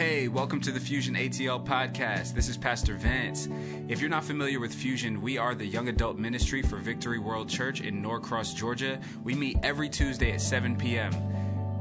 [0.00, 2.32] Hey, welcome to the Fusion ATL podcast.
[2.32, 3.50] This is Pastor Vance.
[3.86, 7.50] If you're not familiar with Fusion, we are the young adult ministry for Victory World
[7.50, 8.98] Church in Norcross, Georgia.
[9.22, 11.12] We meet every Tuesday at 7 p.m.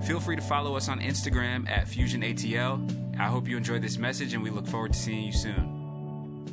[0.01, 3.17] Feel free to follow us on Instagram at Fusion ATL.
[3.17, 6.45] I hope you enjoyed this message and we look forward to seeing you soon.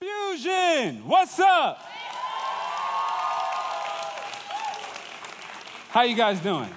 [0.00, 1.80] Fusion, what's up?
[5.90, 6.74] How you guys doing?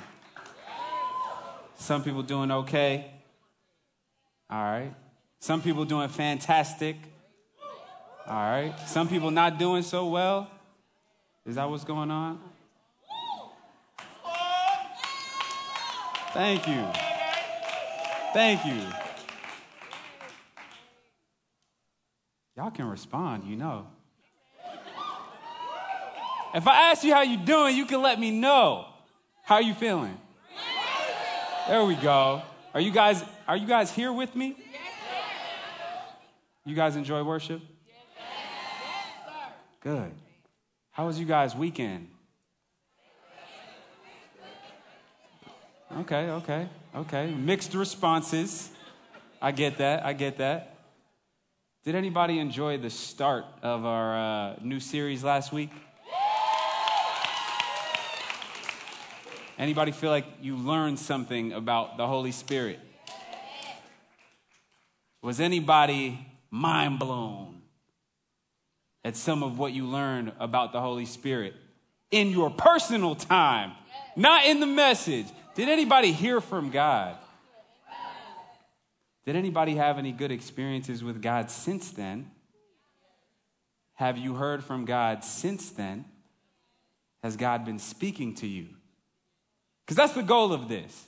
[1.79, 3.20] Some people doing okay.
[4.51, 4.93] All right.
[5.39, 6.97] Some people doing fantastic.
[8.27, 8.75] All right.
[8.85, 10.51] Some people not doing so well.
[11.45, 12.39] Is that what's going on?
[16.33, 16.85] Thank you.
[18.33, 18.81] Thank you.
[22.55, 23.87] Y'all can respond, you know.
[26.53, 28.85] If I ask you how you doing, you can let me know.
[29.43, 30.17] How you feeling?
[31.67, 32.41] There we go.
[32.73, 34.55] Are you guys are you guys here with me?
[36.65, 37.61] You guys enjoy worship?
[39.81, 40.11] Good.
[40.91, 42.07] How was you guys' weekend?
[45.99, 47.33] Okay, okay, okay.
[47.33, 48.69] Mixed responses.
[49.41, 50.05] I get that.
[50.05, 50.77] I get that.
[51.83, 55.71] Did anybody enjoy the start of our uh, new series last week?
[59.61, 62.79] Anybody feel like you learned something about the Holy Spirit?
[65.21, 66.17] Was anybody
[66.49, 67.61] mind blown
[69.05, 71.53] at some of what you learned about the Holy Spirit
[72.09, 73.73] in your personal time,
[74.15, 75.27] not in the message?
[75.53, 77.17] Did anybody hear from God?
[79.27, 82.31] Did anybody have any good experiences with God since then?
[83.93, 86.05] Have you heard from God since then?
[87.21, 88.69] Has God been speaking to you?
[89.85, 91.05] Because that's the goal of this.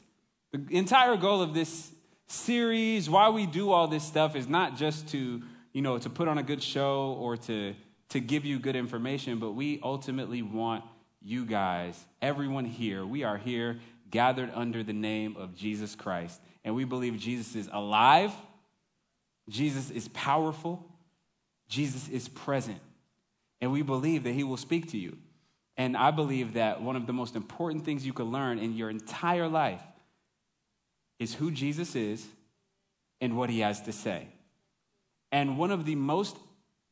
[0.52, 1.92] The entire goal of this
[2.28, 6.28] series, why we do all this stuff is not just to, you know, to put
[6.28, 7.76] on a good show or to,
[8.10, 10.84] to give you good information, but we ultimately want
[11.22, 13.80] you guys, everyone here, we are here
[14.12, 16.40] gathered under the name of Jesus Christ.
[16.64, 18.31] And we believe Jesus is alive,
[19.50, 20.86] Jesus is powerful,
[21.68, 22.80] Jesus is present.
[23.59, 25.18] And we believe that he will speak to you.
[25.78, 28.89] And I believe that one of the most important things you can learn in your
[28.89, 29.81] entire life
[31.19, 32.25] is who Jesus is
[33.22, 34.28] and what he has to say.
[35.31, 36.38] And one of the most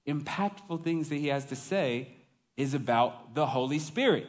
[0.07, 2.09] impactful things that he has to say
[2.57, 4.27] is about the Holy Spirit.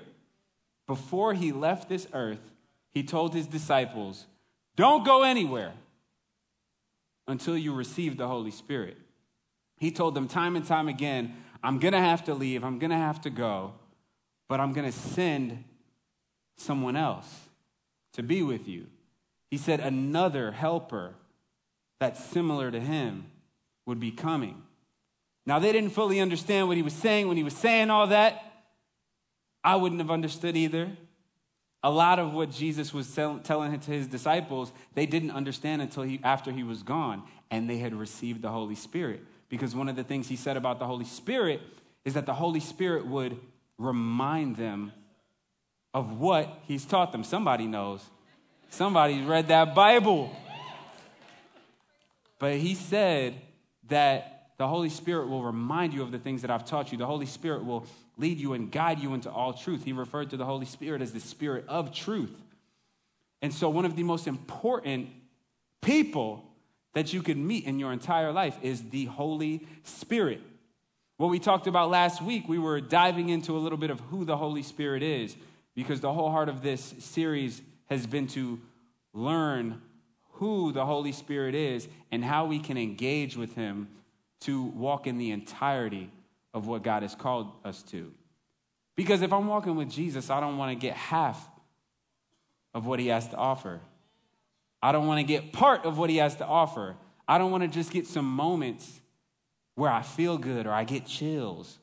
[0.86, 2.40] Before he left this earth,
[2.90, 4.26] he told his disciples,
[4.76, 5.72] Don't go anywhere
[7.26, 8.96] until you receive the Holy Spirit.
[9.78, 12.90] He told them time and time again, I'm going to have to leave, I'm going
[12.90, 13.74] to have to go,
[14.52, 15.64] but I'm going to send
[16.58, 17.48] someone else
[18.12, 18.86] to be with you.
[19.50, 21.14] He said another helper
[21.98, 23.24] that's similar to him
[23.86, 24.62] would be coming.
[25.46, 28.44] Now, they didn't fully understand what he was saying when he was saying all that.
[29.64, 30.90] I wouldn't have understood either.
[31.82, 36.20] A lot of what Jesus was telling to his disciples, they didn't understand until he,
[36.22, 39.24] after he was gone and they had received the Holy Spirit.
[39.48, 41.62] Because one of the things he said about the Holy Spirit
[42.04, 43.40] is that the Holy Spirit would
[43.78, 44.92] remind them
[45.94, 47.24] of what he's taught them.
[47.24, 48.02] Somebody knows.
[48.70, 50.34] Somebody's read that Bible.
[52.38, 53.40] But he said
[53.88, 56.98] that the Holy Spirit will remind you of the things that I've taught you.
[56.98, 59.84] The Holy Spirit will lead you and guide you into all truth.
[59.84, 62.34] He referred to the Holy Spirit as the Spirit of truth.
[63.40, 65.08] And so, one of the most important
[65.80, 66.44] people
[66.94, 70.40] that you can meet in your entire life is the Holy Spirit.
[71.16, 74.24] What we talked about last week, we were diving into a little bit of who
[74.24, 75.36] the Holy Spirit is,
[75.74, 78.60] because the whole heart of this series has been to
[79.12, 79.80] learn
[80.32, 83.88] who the Holy Spirit is and how we can engage with Him
[84.40, 86.10] to walk in the entirety
[86.52, 88.12] of what God has called us to.
[88.96, 91.48] Because if I'm walking with Jesus, I don't want to get half
[92.74, 93.80] of what he has to offer.
[94.82, 96.96] I don't want to get part of what he has to offer.
[97.28, 99.00] I don't want to just get some moments
[99.74, 101.78] where I feel good or I get chills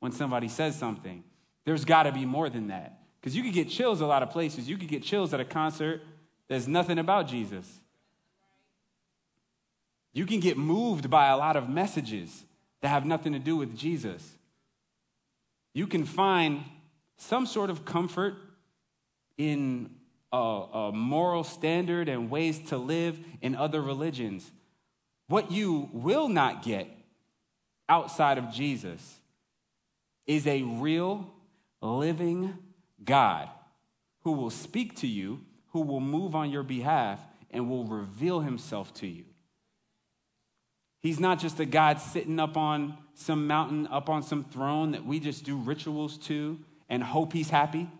[0.00, 1.24] when somebody says something.
[1.64, 2.98] There's got to be more than that.
[3.20, 4.68] Because you could get chills a lot of places.
[4.68, 6.02] You could get chills at a concert
[6.52, 7.80] there's nothing about Jesus.
[10.12, 12.44] You can get moved by a lot of messages
[12.82, 14.36] that have nothing to do with Jesus.
[15.72, 16.62] You can find
[17.16, 18.34] some sort of comfort
[19.38, 19.92] in
[20.30, 24.52] a, a, moral standard and ways to live in other religions.
[25.28, 26.86] What you will not get
[27.92, 29.18] outside of Jesus
[30.26, 31.30] is a real,
[31.82, 32.56] living
[33.04, 33.50] God
[34.20, 35.40] who will speak to you,
[35.72, 39.24] who will move on your behalf, and will reveal himself to you.
[41.00, 45.04] He's not just a God sitting up on some mountain, up on some throne that
[45.04, 46.58] we just do rituals to
[46.88, 47.90] and hope he's happy.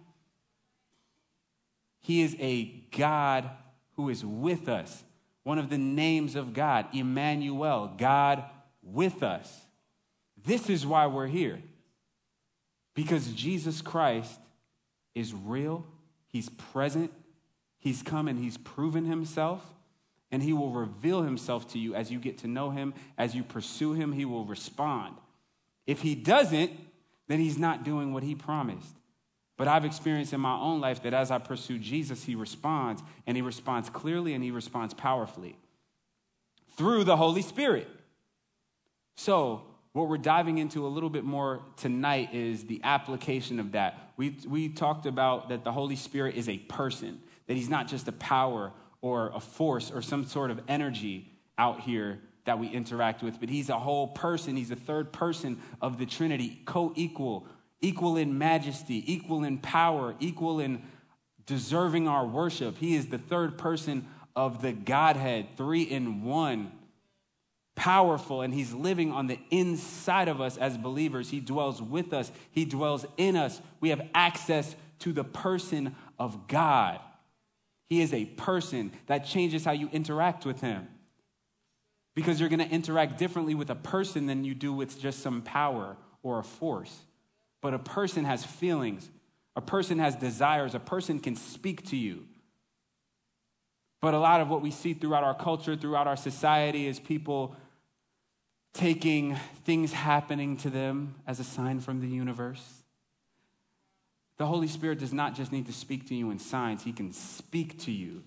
[2.00, 2.64] He is a
[2.96, 3.50] God
[3.96, 5.04] who is with us.
[5.42, 8.44] One of the names of God, Emmanuel, God
[8.82, 9.61] with us.
[10.44, 11.60] This is why we're here.
[12.94, 14.40] Because Jesus Christ
[15.14, 15.86] is real,
[16.28, 17.12] He's present,
[17.78, 19.62] He's come and He's proven Himself,
[20.30, 23.42] and He will reveal Himself to you as you get to know Him, as you
[23.42, 25.16] pursue Him, He will respond.
[25.86, 26.70] If He doesn't,
[27.28, 28.96] then He's not doing what He promised.
[29.56, 33.36] But I've experienced in my own life that as I pursue Jesus, He responds, and
[33.36, 35.56] He responds clearly and He responds powerfully
[36.76, 37.88] through the Holy Spirit.
[39.14, 39.62] So,
[39.92, 44.12] what we're diving into a little bit more tonight is the application of that.
[44.16, 48.08] We, we talked about that the Holy Spirit is a person, that he's not just
[48.08, 48.72] a power
[49.02, 53.48] or a force or some sort of energy out here that we interact with, but
[53.48, 54.56] he's a whole person.
[54.56, 57.46] He's a third person of the Trinity, co equal,
[57.80, 60.82] equal in majesty, equal in power, equal in
[61.46, 62.78] deserving our worship.
[62.78, 66.72] He is the third person of the Godhead, three in one
[67.82, 71.30] powerful and he's living on the inside of us as believers.
[71.30, 73.60] He dwells with us, he dwells in us.
[73.80, 77.00] We have access to the person of God.
[77.88, 80.86] He is a person that changes how you interact with him.
[82.14, 85.42] Because you're going to interact differently with a person than you do with just some
[85.42, 86.96] power or a force.
[87.62, 89.10] But a person has feelings,
[89.56, 92.26] a person has desires, a person can speak to you.
[94.00, 97.56] But a lot of what we see throughout our culture, throughout our society, is people
[98.72, 102.82] taking things happening to them as a sign from the universe.
[104.38, 107.12] The Holy Spirit does not just need to speak to you in signs, He can
[107.12, 108.22] speak to you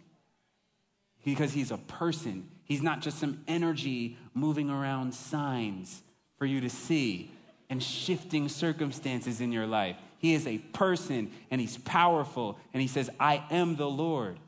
[1.24, 2.47] because He's a person.
[2.63, 6.01] He's not just some energy moving around signs
[6.38, 7.31] for you to see
[7.69, 9.98] and shifting circumstances in your life.
[10.19, 14.39] He is a person and He's powerful and He says, I am the Lord.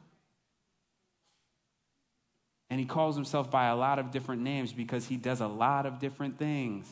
[2.69, 5.85] And he calls himself by a lot of different names because he does a lot
[5.85, 6.87] of different things.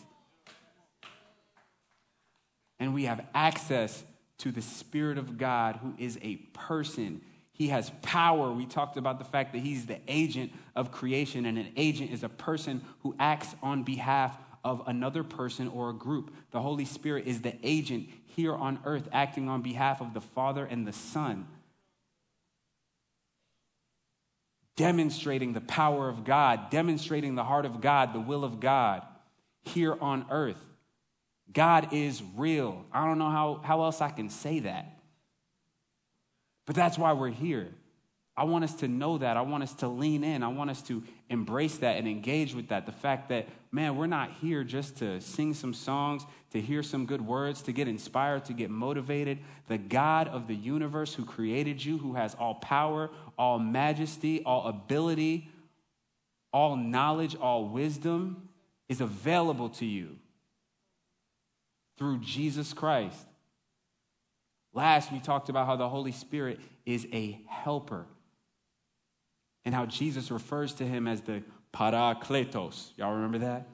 [2.80, 4.04] And we have access
[4.40, 7.22] to the Spirit of God who is a person.
[7.52, 8.52] He has power.
[8.52, 12.24] We talked about the fact that he's the agent of creation, and an agent is
[12.24, 16.34] a person who acts on behalf of another person or a group.
[16.52, 20.66] The Holy Spirit is the agent here on earth acting on behalf of the Father
[20.66, 21.48] and the Son.
[24.76, 29.04] Demonstrating the power of God, demonstrating the heart of God, the will of God
[29.64, 30.62] here on earth.
[31.52, 32.86] God is real.
[32.92, 35.00] I don't know how, how else I can say that.
[36.66, 37.74] But that's why we're here.
[38.38, 39.38] I want us to know that.
[39.38, 40.44] I want us to lean in.
[40.44, 42.86] I want us to embrace that and engage with that.
[42.86, 47.06] The fact that, man, we're not here just to sing some songs, to hear some
[47.06, 49.40] good words, to get inspired, to get motivated.
[49.70, 54.68] The God of the universe who created you, who has all power, all majesty, all
[54.68, 55.50] ability,
[56.52, 58.50] all knowledge, all wisdom,
[58.90, 60.18] is available to you
[61.98, 63.28] through Jesus Christ.
[64.74, 68.08] Last, we talked about how the Holy Spirit is a helper
[69.66, 72.92] and how Jesus refers to him as the parakletos.
[72.96, 73.68] Y'all remember that?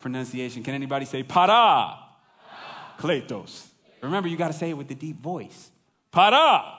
[0.00, 0.62] Pronunciation.
[0.62, 1.98] Can anybody say para?
[2.98, 3.66] Kletos.
[4.02, 5.70] Remember, you got to say it with the deep voice.
[6.10, 6.78] Para.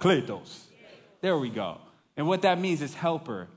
[0.00, 0.64] Kletos.
[1.20, 1.78] There we go.
[2.16, 3.48] And what that means is helper.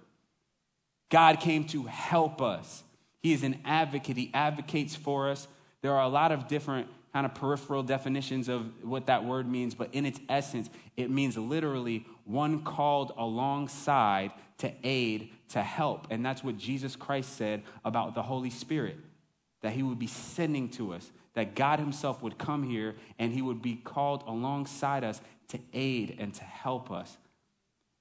[1.10, 2.84] God came to help us.
[3.22, 4.18] He is an advocate.
[4.18, 5.48] He advocates for us.
[5.82, 9.74] There are a lot of different kind of peripheral definitions of what that word means,
[9.74, 16.06] but in its essence, it means literally one called alongside to aid, to help.
[16.12, 18.98] And that's what Jesus Christ said about the Holy Spirit
[19.64, 23.42] that he would be sending to us, that God himself would come here and he
[23.42, 27.18] would be called alongside us to aid and to help us.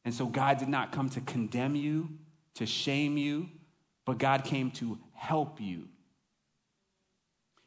[0.04, 2.10] And so God did not come to condemn you,
[2.56, 3.48] to shame you,
[4.04, 5.88] but God came to help you.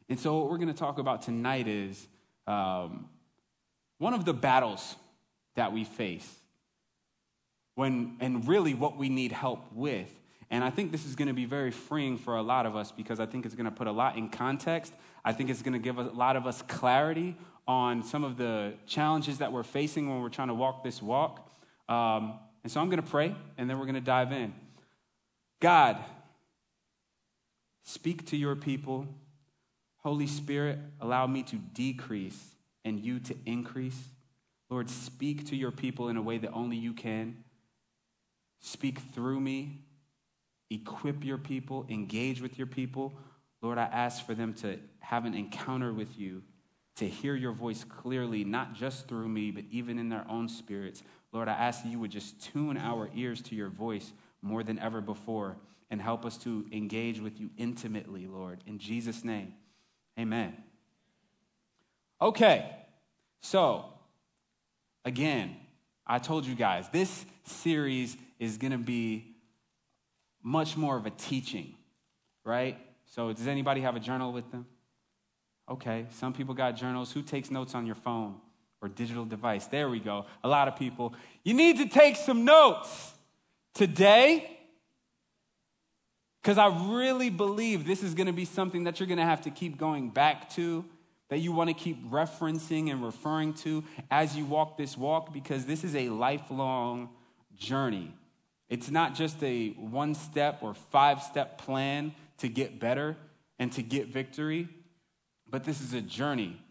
[0.09, 2.07] And so, what we're going to talk about tonight is
[2.47, 3.07] um,
[3.99, 4.95] one of the battles
[5.55, 6.27] that we face,
[7.75, 10.11] when, and really what we need help with.
[10.49, 12.91] And I think this is going to be very freeing for a lot of us
[12.91, 14.93] because I think it's going to put a lot in context.
[15.23, 17.37] I think it's going to give a lot of us clarity
[17.67, 21.51] on some of the challenges that we're facing when we're trying to walk this walk.
[21.87, 24.55] Um, and so I'm going to pray, and then we're going to dive in.
[25.59, 25.97] God,
[27.83, 29.07] speak to your people
[30.09, 34.07] Holy Spirit, allow me to decrease and you to increase.
[34.67, 37.43] Lord, speak to your people in a way that only you can.
[38.59, 39.83] Speak through me.
[40.71, 43.13] equip your people, engage with your people.
[43.61, 46.41] Lord, I ask for them to have an encounter with you,
[46.95, 51.03] to hear your voice clearly, not just through me, but even in their own spirits.
[51.31, 54.11] Lord, I ask that you would just tune our ears to your voice
[54.41, 55.57] more than ever before
[55.91, 58.63] and help us to engage with you intimately, Lord.
[58.65, 59.53] In Jesus' name,
[60.19, 60.55] amen.
[62.21, 62.69] Okay,
[63.39, 63.85] so
[65.05, 65.55] again,
[66.05, 69.35] I told you guys, this series is going to be
[70.43, 71.75] much more of a teaching,
[72.43, 72.77] right?
[73.05, 74.65] So, does anybody have a journal with them?
[75.69, 77.11] Okay, some people got journals.
[77.11, 78.35] Who takes notes on your phone
[78.81, 79.67] or digital device?
[79.67, 80.25] There we go.
[80.43, 81.13] A lot of people.
[81.43, 83.13] You need to take some notes
[83.73, 84.58] today
[86.41, 89.41] because I really believe this is going to be something that you're going to have
[89.41, 90.85] to keep going back to,
[91.29, 95.65] that you want to keep referencing and referring to as you walk this walk, because
[95.65, 97.09] this is a lifelong
[97.55, 98.13] journey.
[98.69, 103.17] It's not just a one step or five step plan to get better
[103.57, 104.69] and to get victory,
[105.49, 106.61] but this is a journey.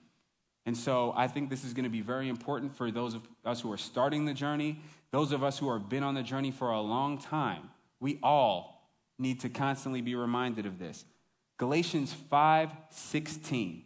[0.64, 3.60] And so I think this is going to be very important for those of us
[3.60, 6.70] who are starting the journey, those of us who have been on the journey for
[6.70, 7.70] a long time.
[8.00, 8.77] We all
[9.18, 11.04] need to constantly be reminded of this.
[11.56, 13.84] Galatians 5:16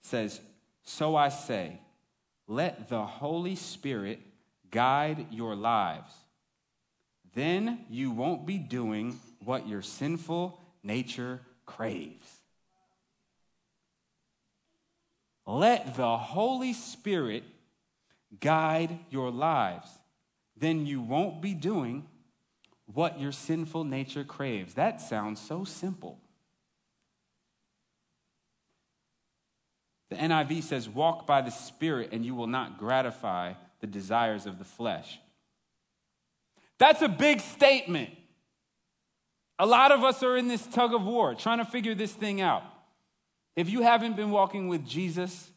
[0.00, 0.40] says,
[0.82, 1.80] "So I say,
[2.46, 4.20] let the Holy Spirit
[4.70, 6.12] guide your lives.
[7.32, 12.40] Then you won't be doing what your sinful nature craves."
[15.46, 17.44] Let the Holy Spirit
[18.40, 20.00] guide your lives.
[20.56, 22.08] Then you won't be doing
[22.94, 24.74] what your sinful nature craves.
[24.74, 26.18] That sounds so simple.
[30.10, 34.58] The NIV says, Walk by the Spirit, and you will not gratify the desires of
[34.58, 35.20] the flesh.
[36.78, 38.10] That's a big statement.
[39.58, 42.40] A lot of us are in this tug of war, trying to figure this thing
[42.40, 42.62] out.
[43.56, 45.50] If you haven't been walking with Jesus,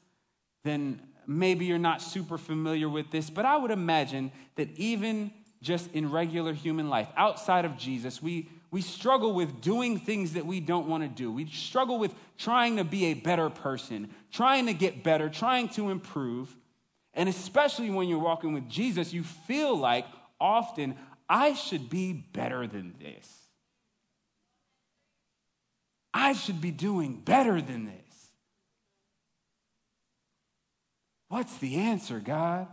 [0.64, 5.32] then maybe you're not super familiar with this, but I would imagine that even
[5.64, 7.08] just in regular human life.
[7.18, 11.32] Outside of Jesus, we, we struggle with doing things that we don't want to do.
[11.32, 15.90] We struggle with trying to be a better person, trying to get better, trying to
[15.90, 16.56] improve.
[17.14, 20.06] And especially when you're walking with Jesus, you feel like
[20.40, 20.96] often,
[21.30, 23.28] I should be better than this.
[26.14, 27.94] I should be doing better than this.
[31.30, 32.68] What's the answer, God?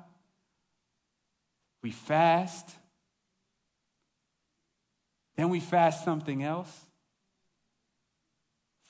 [1.83, 2.69] We fast.
[5.41, 6.85] Then we fast something else.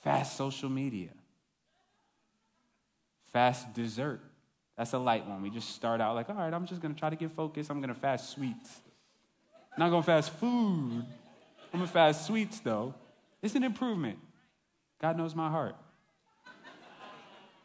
[0.01, 1.11] Fast social media.
[3.31, 4.19] Fast dessert.
[4.77, 5.41] That's a light one.
[5.41, 7.71] We just start out like, all right, I'm just going to try to get focused.
[7.71, 8.81] I'm going to fast sweets.
[9.71, 11.05] I'm not going to fast food.
[11.71, 12.95] I'm going to fast sweets, though.
[13.41, 14.19] It's an improvement.
[15.01, 15.77] God knows my heart.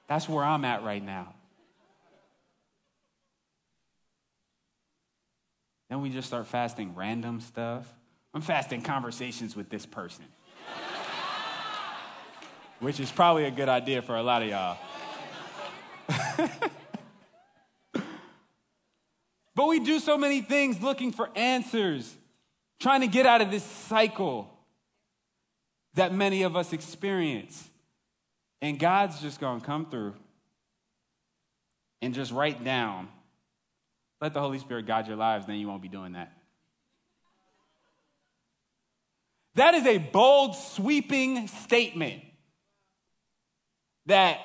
[0.06, 1.34] That's where I'm at right now.
[5.90, 7.92] Then we just start fasting random stuff.
[8.36, 10.26] I'm fasting conversations with this person,
[12.80, 14.76] which is probably a good idea for a lot of y'all.
[19.54, 22.14] but we do so many things looking for answers,
[22.78, 24.50] trying to get out of this cycle
[25.94, 27.66] that many of us experience.
[28.60, 30.12] And God's just going to come through
[32.02, 33.08] and just write down
[34.20, 36.35] let the Holy Spirit guide your lives, then you won't be doing that.
[39.56, 42.22] That is a bold, sweeping statement.
[44.04, 44.38] That,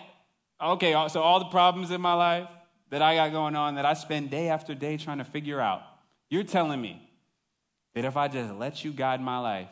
[0.59, 2.47] okay, so all the problems in my life
[2.89, 5.81] that I got going on that I spend day after day trying to figure out,
[6.29, 7.07] you're telling me
[7.93, 9.67] that if I just let you guide my life,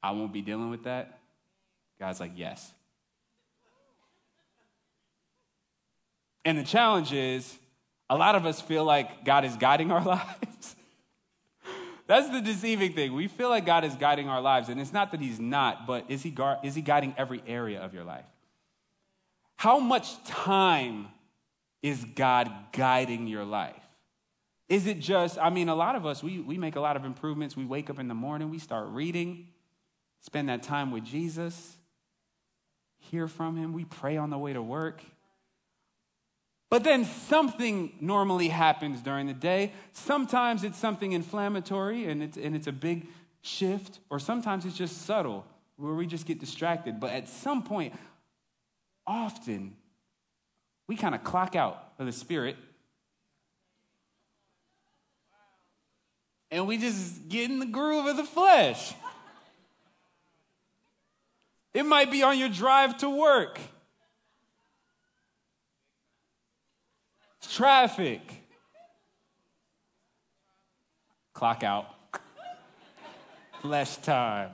[0.00, 1.18] I won't be dealing with that?
[1.98, 2.72] God's like, yes.
[6.44, 7.58] And the challenge is,
[8.08, 10.75] a lot of us feel like God is guiding our lives.
[12.06, 13.14] That's the deceiving thing.
[13.14, 16.04] We feel like God is guiding our lives, and it's not that He's not, but
[16.08, 18.26] is He, gar- is he guiding every area of your life?
[19.56, 21.08] How much time
[21.82, 23.74] is God guiding your life?
[24.68, 27.04] Is it just, I mean, a lot of us, we, we make a lot of
[27.04, 27.56] improvements.
[27.56, 29.48] We wake up in the morning, we start reading,
[30.20, 31.76] spend that time with Jesus,
[32.98, 35.02] hear from Him, we pray on the way to work.
[36.68, 39.72] But then something normally happens during the day.
[39.92, 43.06] Sometimes it's something inflammatory and it's, and it's a big
[43.40, 45.46] shift, or sometimes it's just subtle
[45.76, 46.98] where we just get distracted.
[46.98, 47.94] But at some point,
[49.06, 49.76] often,
[50.88, 52.56] we kind of clock out of the spirit.
[56.50, 58.94] and we just get in the groove of the flesh.
[61.74, 63.60] It might be on your drive to work.
[67.52, 68.20] Traffic.
[71.32, 71.86] Clock out.
[73.62, 74.50] Less time.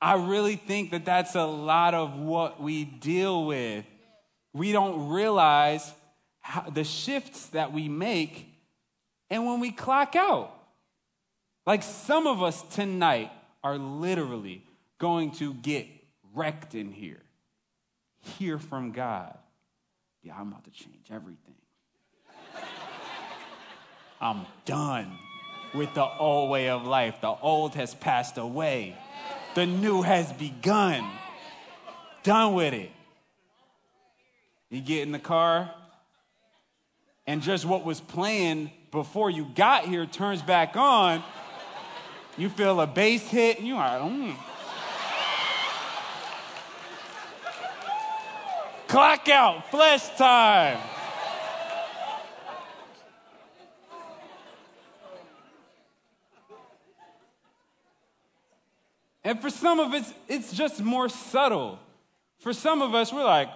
[0.00, 3.84] I really think that that's a lot of what we deal with.
[4.52, 5.92] We don't realize
[6.72, 8.46] the shifts that we make
[9.28, 10.54] and when we clock out.
[11.66, 13.30] Like some of us tonight
[13.62, 14.62] are literally
[14.98, 15.86] going to get
[16.34, 17.22] wrecked in here,
[18.38, 19.36] hear from God.
[20.22, 21.54] Yeah, I'm about to change everything.
[24.20, 25.16] I'm done
[25.74, 27.20] with the old way of life.
[27.20, 28.96] The old has passed away.
[29.54, 31.08] The new has begun.
[32.24, 32.90] Done with it.
[34.70, 35.72] You get in the car,
[37.26, 41.22] and just what was playing before you got here turns back on.
[42.36, 44.36] You feel a bass hit, and you are, mm.
[48.88, 50.78] Clock out, flesh time.
[59.22, 61.78] And for some of us, it's just more subtle.
[62.38, 63.50] For some of us, we're like,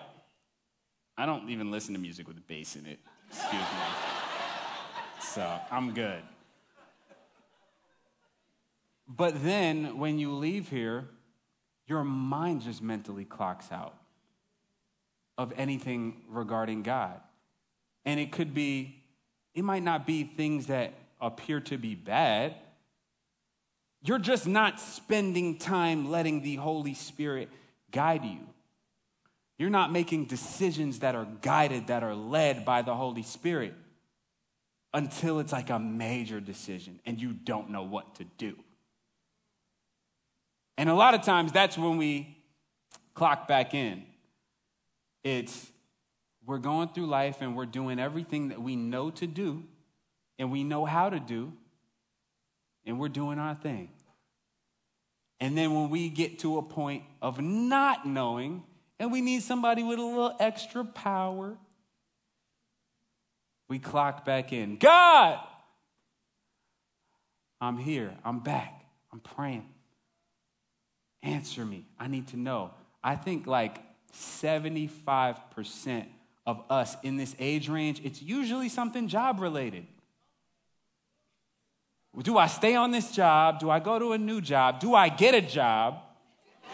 [1.17, 2.99] I don't even listen to music with a bass in it.
[3.31, 3.59] Excuse me.
[5.19, 6.23] so I'm good.
[9.09, 11.09] But then when you leave here,
[11.87, 13.95] your mind just mentally clocks out
[15.43, 17.21] of anything regarding God.
[18.05, 19.03] And it could be,
[19.55, 22.55] it might not be things that appear to be bad,
[24.05, 27.49] you're just not spending time letting the Holy Spirit
[27.93, 28.41] guide you.
[29.59, 33.75] You're not making decisions that are guided, that are led by the Holy Spirit
[34.93, 38.57] until it's like a major decision and you don't know what to do.
[40.77, 42.37] And a lot of times that's when we
[43.15, 44.05] clock back in.
[45.25, 45.71] It's
[46.45, 49.63] we're going through life and we're doing everything that we know to do
[50.43, 51.53] and we know how to do,
[52.85, 53.91] and we're doing our thing.
[55.39, 58.65] And then when we get to a point of not knowing,
[58.99, 61.57] and we need somebody with a little extra power,
[63.69, 64.79] we clock back in.
[64.79, 65.39] God,
[67.61, 68.13] I'm here.
[68.25, 68.85] I'm back.
[69.13, 69.69] I'm praying.
[71.23, 71.87] Answer me.
[72.01, 72.73] I need to know.
[73.05, 73.81] I think like
[74.15, 76.07] 75%
[76.47, 79.87] of us in this age range, it's usually something job related.
[82.21, 83.59] Do I stay on this job?
[83.59, 84.81] Do I go to a new job?
[84.81, 86.03] Do I get a job?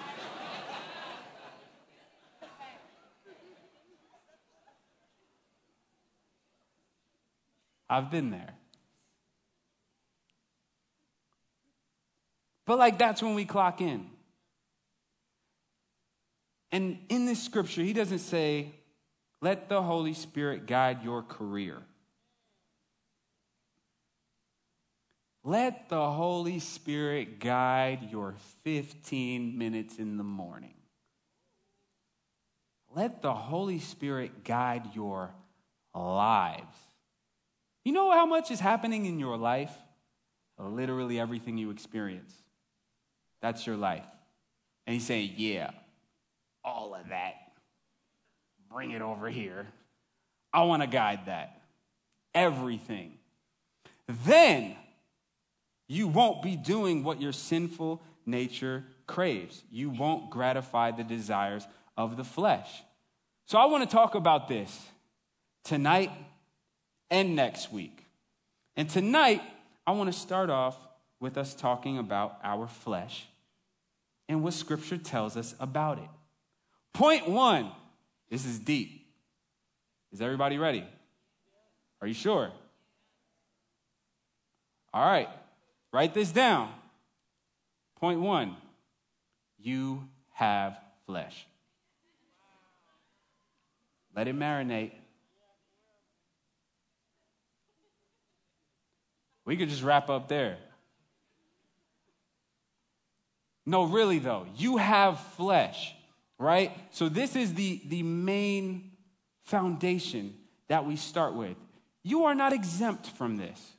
[7.89, 8.55] I've been there.
[12.67, 14.18] But, like, that's when we clock in.
[16.71, 18.75] And in this scripture, he doesn't say,
[19.41, 21.79] let the Holy Spirit guide your career.
[25.45, 30.75] Let the Holy Spirit guide your 15 minutes in the morning.
[32.95, 35.31] Let the Holy Spirit guide your
[35.95, 36.77] lives.
[37.85, 39.73] You know how much is happening in your life?
[40.59, 42.35] Literally everything you experience.
[43.41, 44.05] That's your life.
[44.87, 45.71] And he's saying, Yeah,
[46.69, 47.35] all of that.
[48.71, 49.67] Bring it over here.
[50.53, 51.63] I want to guide that.
[52.35, 53.15] Everything.
[54.27, 54.77] Then
[55.89, 59.63] you won't be doing what your sinful nature craves.
[59.71, 62.83] You won't gratify the desires of the flesh.
[63.47, 64.89] So I want to talk about this
[65.65, 66.11] tonight
[67.11, 68.05] and next week.
[68.77, 69.43] And tonight,
[69.87, 70.77] I want to start off
[71.19, 73.27] with us talking about our flesh
[74.29, 76.11] and what Scripture tells us about it.
[76.93, 77.71] Point one
[78.31, 79.07] this is deep.
[80.13, 80.85] Is everybody ready?
[82.01, 82.51] Are you sure?
[84.93, 85.29] All right.
[85.93, 86.71] Write this down.
[87.97, 88.57] Point one
[89.59, 91.47] you have flesh.
[94.15, 94.93] Let it marinate.
[99.45, 100.59] We could just wrap up there.
[103.65, 105.95] No, really, though, you have flesh,
[106.39, 106.73] right?
[106.91, 108.93] So, this is the, the main
[109.45, 110.35] foundation
[110.69, 111.57] that we start with.
[112.03, 113.75] You are not exempt from this.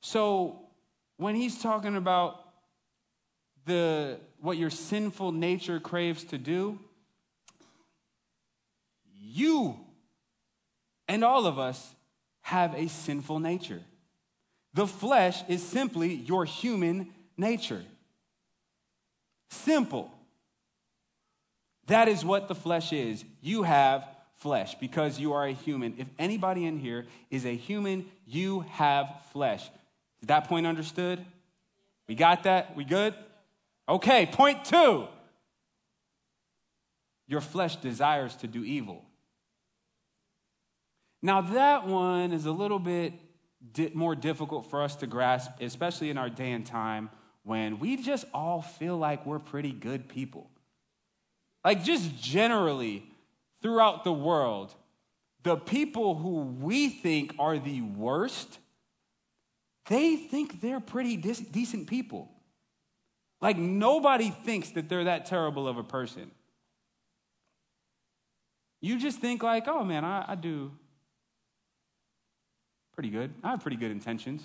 [0.00, 0.60] So
[1.16, 2.40] when he's talking about
[3.66, 6.78] the what your sinful nature craves to do,
[9.12, 9.78] you
[11.08, 11.94] and all of us
[12.42, 13.82] have a sinful nature.
[14.74, 17.82] The flesh is simply your human nature.
[19.50, 20.12] Simple.
[21.86, 23.24] That is what the flesh is.
[23.40, 24.06] You have
[24.36, 25.94] flesh because you are a human.
[25.98, 29.64] If anybody in here is a human, you have flesh.
[30.20, 31.24] Is that point understood?
[32.06, 32.76] We got that?
[32.76, 33.14] We good?
[33.88, 35.06] Okay, point two.
[37.26, 39.04] Your flesh desires to do evil.
[41.20, 43.12] Now, that one is a little bit
[43.94, 47.10] more difficult for us to grasp, especially in our day and time
[47.48, 50.50] when we just all feel like we're pretty good people.
[51.64, 53.04] Like, just generally
[53.62, 54.74] throughout the world,
[55.44, 58.58] the people who we think are the worst,
[59.88, 62.30] they think they're pretty decent people.
[63.40, 66.30] Like, nobody thinks that they're that terrible of a person.
[68.82, 70.70] You just think, like, oh man, I, I do
[72.92, 73.32] pretty good.
[73.42, 74.44] I have pretty good intentions.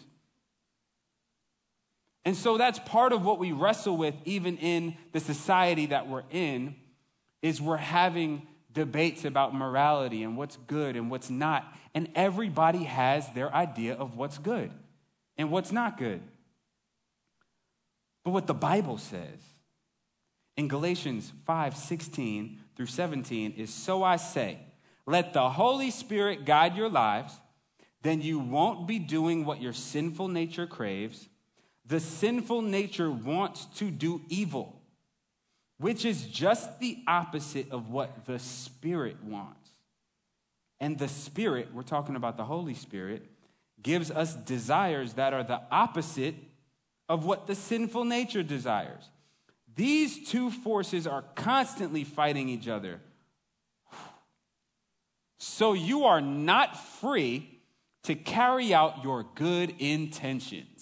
[2.26, 6.24] And so that's part of what we wrestle with, even in the society that we're
[6.32, 6.76] in,
[7.42, 11.66] is we're having debates about morality and what's good and what's not.
[11.94, 14.72] And everybody has their idea of what's good
[15.38, 16.22] and what's not good.
[18.24, 19.40] But what the Bible says
[20.56, 24.60] in Galatians 5 16 through 17 is So I say,
[25.06, 27.34] let the Holy Spirit guide your lives
[28.04, 31.30] then you won't be doing what your sinful nature craves.
[31.86, 34.82] The sinful nature wants to do evil,
[35.78, 39.69] which is just the opposite of what the Spirit wants.
[40.80, 43.24] And the Spirit, we're talking about the Holy Spirit,
[43.82, 46.36] gives us desires that are the opposite
[47.10, 49.10] of what the sinful nature desires.
[49.76, 53.02] These two forces are constantly fighting each other.
[55.38, 57.60] So you are not free
[58.04, 60.73] to carry out your good intentions.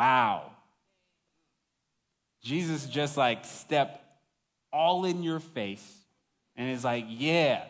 [0.00, 0.52] Wow.
[2.42, 4.02] Jesus just like stepped
[4.72, 5.86] all in your face
[6.56, 7.64] and is like, Yeah,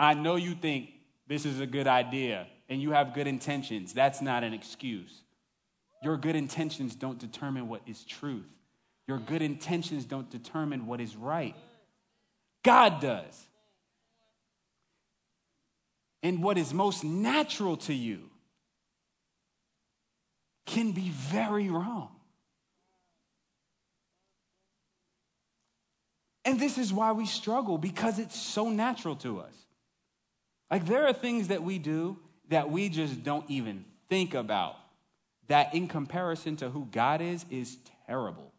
[0.00, 0.88] I know you think
[1.26, 3.92] this is a good idea and you have good intentions.
[3.92, 5.20] That's not an excuse.
[6.02, 8.48] Your good intentions don't determine what is truth.
[9.06, 11.56] Your good intentions don't determine what is right.
[12.62, 13.46] God does
[16.22, 18.30] and what is most natural to you
[20.68, 22.10] can be very wrong.
[26.44, 29.54] And this is why we struggle because it's so natural to us.
[30.70, 34.76] Like, there are things that we do that we just don't even think about,
[35.48, 37.76] that in comparison to who God is, is
[38.06, 38.52] terrible.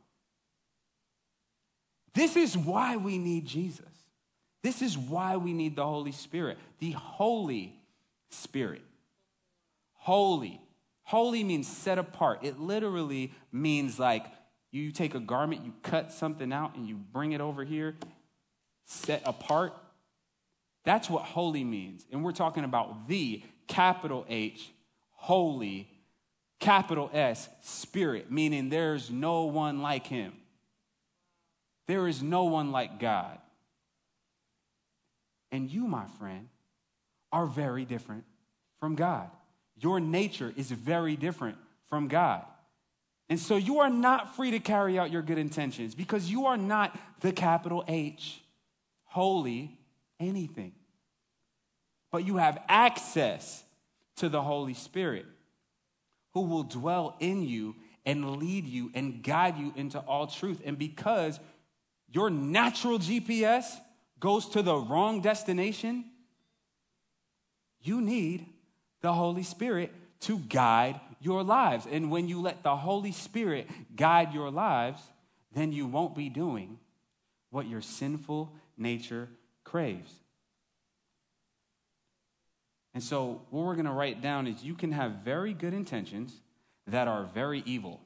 [2.13, 3.85] This is why we need Jesus.
[4.61, 7.75] This is why we need the Holy Spirit, the Holy
[8.29, 8.81] Spirit.
[9.93, 10.59] Holy.
[11.09, 12.39] Holy means set apart.
[12.43, 14.25] It literally means like
[14.71, 17.95] you take a garment, you cut something out, and you bring it over here,
[18.85, 19.73] set apart.
[20.85, 22.05] That's what holy means.
[22.11, 24.71] And we're talking about the capital H,
[25.11, 25.89] holy,
[26.59, 30.33] capital S, spirit, meaning there's no one like him.
[31.87, 33.39] There is no one like God
[35.51, 36.47] and you, my friend,
[37.31, 38.23] are very different
[38.79, 39.29] from God.
[39.79, 42.45] Your nature is very different from God.
[43.29, 46.57] And so you are not free to carry out your good intentions because you are
[46.57, 48.41] not the capital H,
[49.05, 49.77] holy
[50.19, 50.73] anything.
[52.11, 53.63] But you have access
[54.17, 55.25] to the Holy Spirit
[56.33, 60.61] who will dwell in you and lead you and guide you into all truth.
[60.65, 61.39] And because
[62.11, 63.65] your natural GPS
[64.19, 66.05] goes to the wrong destination,
[67.81, 68.47] you need
[69.01, 71.87] the Holy Spirit to guide your lives.
[71.89, 75.01] And when you let the Holy Spirit guide your lives,
[75.53, 76.77] then you won't be doing
[77.49, 79.29] what your sinful nature
[79.63, 80.13] craves.
[82.93, 86.33] And so, what we're going to write down is you can have very good intentions
[86.87, 88.01] that are very evil.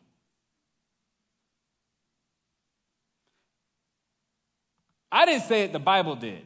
[5.12, 6.41] I didn't say it, the Bible did.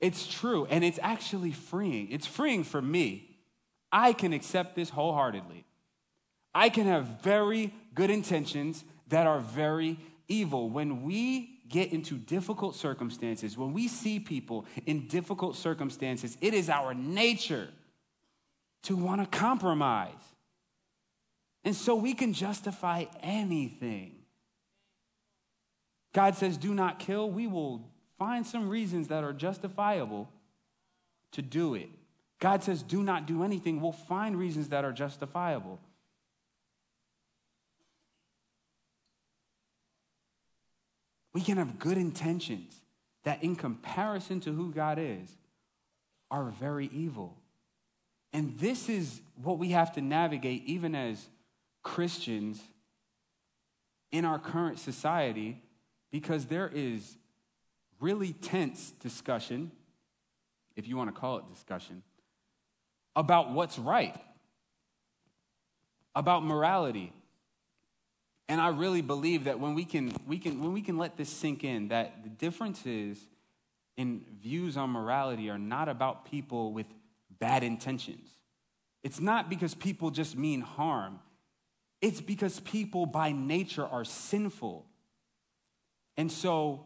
[0.00, 2.10] It's true, and it's actually freeing.
[2.10, 3.38] It's freeing for me.
[3.90, 5.64] I can accept this wholeheartedly.
[6.54, 10.68] I can have very good intentions that are very evil.
[10.68, 16.68] When we get into difficult circumstances, when we see people in difficult circumstances, it is
[16.68, 17.68] our nature
[18.82, 20.12] to want to compromise.
[21.64, 24.16] And so we can justify anything
[26.16, 30.28] God says, do not kill, we will find some reasons that are justifiable
[31.32, 31.88] to do it.
[32.38, 33.80] God says, do not do anything.
[33.80, 35.78] We'll find reasons that are justifiable.
[41.32, 42.80] We can have good intentions
[43.24, 45.28] that, in comparison to who God is,
[46.30, 47.36] are very evil.
[48.32, 51.26] And this is what we have to navigate, even as
[51.82, 52.60] Christians
[54.12, 55.62] in our current society,
[56.10, 57.16] because there is
[58.00, 59.70] really tense discussion,
[60.76, 62.02] if you want to call it discussion,
[63.14, 64.16] about what's right,
[66.14, 67.12] about morality.
[68.48, 71.28] And I really believe that when we can, we can, when we can let this
[71.28, 73.18] sink in, that the differences
[73.96, 76.86] in views on morality are not about people with
[77.38, 78.28] bad intentions.
[79.02, 81.20] It's not because people just mean harm.
[82.02, 84.84] It's because people by nature are sinful.
[86.16, 86.84] And so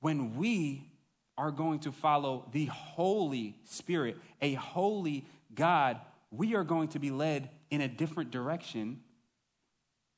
[0.00, 0.90] when we
[1.38, 7.10] are going to follow the Holy Spirit, a holy God, we are going to be
[7.10, 9.00] led in a different direction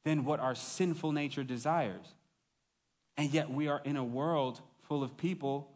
[0.05, 2.07] than what our sinful nature desires.
[3.17, 5.71] And yet we are in a world full of people,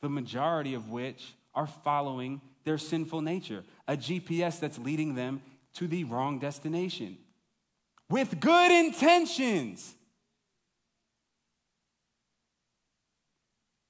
[0.00, 5.42] the majority of which are following their sinful nature, a GPS that's leading them
[5.74, 7.18] to the wrong destination
[8.10, 9.94] with good intentions.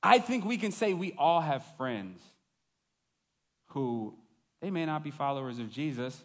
[0.02, 2.20] I think we can say we all have friends
[3.68, 4.14] who
[4.60, 6.22] they may not be followers of Jesus,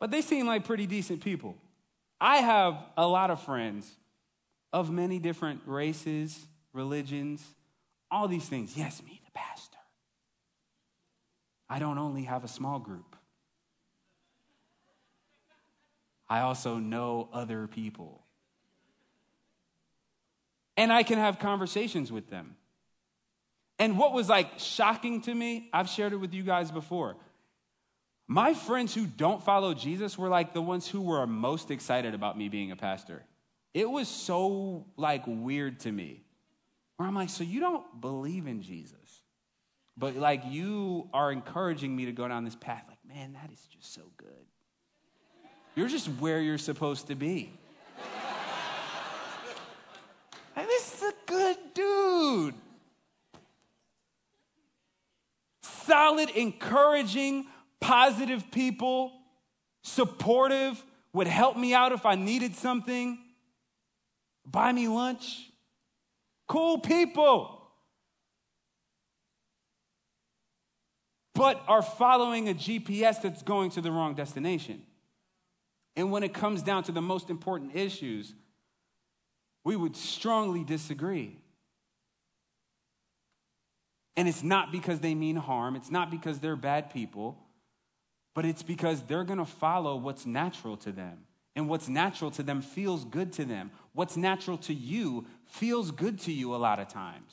[0.00, 1.56] but they seem like pretty decent people.
[2.20, 3.90] I have a lot of friends
[4.72, 6.38] of many different races,
[6.72, 7.44] religions,
[8.10, 8.76] all these things.
[8.76, 9.78] Yes, me, the pastor.
[11.68, 13.16] I don't only have a small group,
[16.28, 18.22] I also know other people.
[20.76, 22.56] And I can have conversations with them.
[23.78, 27.16] And what was like shocking to me, I've shared it with you guys before.
[28.26, 32.38] My friends who don't follow Jesus were like the ones who were most excited about
[32.38, 33.22] me being a pastor.
[33.74, 36.22] It was so like weird to me.
[36.96, 39.22] Where I'm like, so you don't believe in Jesus,
[39.96, 42.84] but like you are encouraging me to go down this path.
[42.88, 44.28] Like, man, that is just so good.
[45.74, 47.52] You're just where you're supposed to be.
[50.56, 52.54] like, this is a good dude.
[56.24, 57.46] Solid, encouraging,
[57.80, 59.12] positive people,
[59.82, 60.82] supportive,
[61.12, 63.18] would help me out if I needed something,
[64.44, 65.50] buy me lunch.
[66.48, 67.60] Cool people.
[71.34, 74.82] But are following a GPS that's going to the wrong destination.
[75.96, 78.34] And when it comes down to the most important issues,
[79.64, 81.38] we would strongly disagree.
[84.16, 87.38] And it's not because they mean harm, it's not because they're bad people,
[88.34, 91.18] but it's because they're to follow what's natural to them.
[91.56, 93.70] And what's natural to them feels good to them.
[93.92, 97.32] What's natural to you feels good to you a lot of times.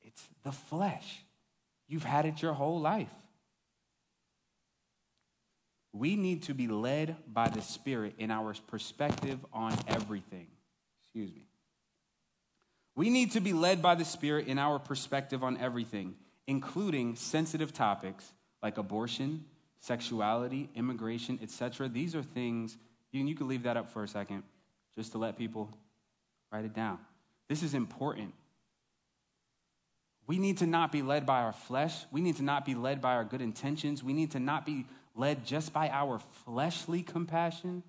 [0.00, 1.22] It's the flesh.
[1.86, 3.12] You've had it your whole life.
[5.92, 10.46] We need to be led by the Spirit in our perspective on everything.
[11.02, 11.47] Excuse me.
[12.98, 16.16] We need to be led by the Spirit in our perspective on everything,
[16.48, 19.44] including sensitive topics like abortion,
[19.78, 21.88] sexuality, immigration, etc.
[21.88, 22.76] These are things,
[23.12, 24.42] you, you can leave that up for a second
[24.96, 25.70] just to let people
[26.50, 26.98] write it down.
[27.48, 28.34] This is important.
[30.26, 32.04] We need to not be led by our flesh.
[32.10, 34.02] We need to not be led by our good intentions.
[34.02, 37.84] We need to not be led just by our fleshly compassion,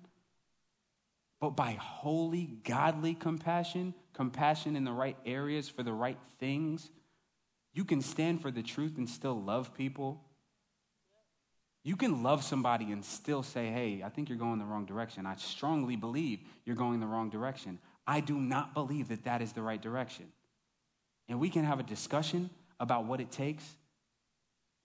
[1.40, 6.90] but by holy, godly compassion compassion in the right areas for the right things,
[7.72, 10.22] you can stand for the truth and still love people.
[11.82, 15.24] You can love somebody and still say, hey, I think you're going the wrong direction.
[15.24, 17.78] I strongly believe you're going the wrong direction.
[18.06, 20.26] I do not believe that that is the right direction.
[21.26, 23.64] And we can have a discussion about what it takes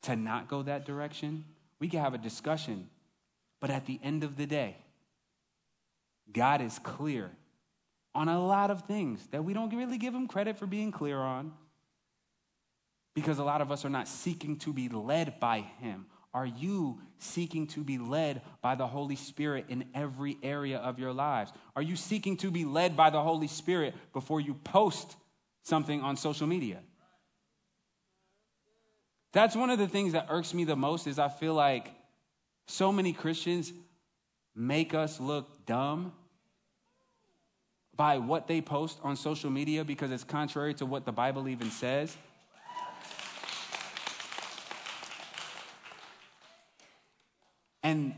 [0.04, 1.44] to not go that direction.
[1.80, 2.88] We can have a discussion.
[3.60, 4.78] But at the end of the day,
[6.31, 7.31] God is clear
[8.13, 11.17] on a lot of things that we don't really give him credit for being clear
[11.17, 11.53] on
[13.13, 16.05] because a lot of us are not seeking to be led by him.
[16.33, 21.13] Are you seeking to be led by the Holy Spirit in every area of your
[21.13, 21.51] lives?
[21.77, 25.15] Are you seeking to be led by the Holy Spirit before you post
[25.63, 26.79] something on social media?
[29.31, 31.93] That's one of the things that irks me the most is I feel like
[32.67, 33.71] so many Christians
[34.56, 36.13] make us look dumb
[37.96, 41.72] by what they post on social media because it's contrary to what the Bible even
[41.72, 42.15] says.
[47.84, 48.15] And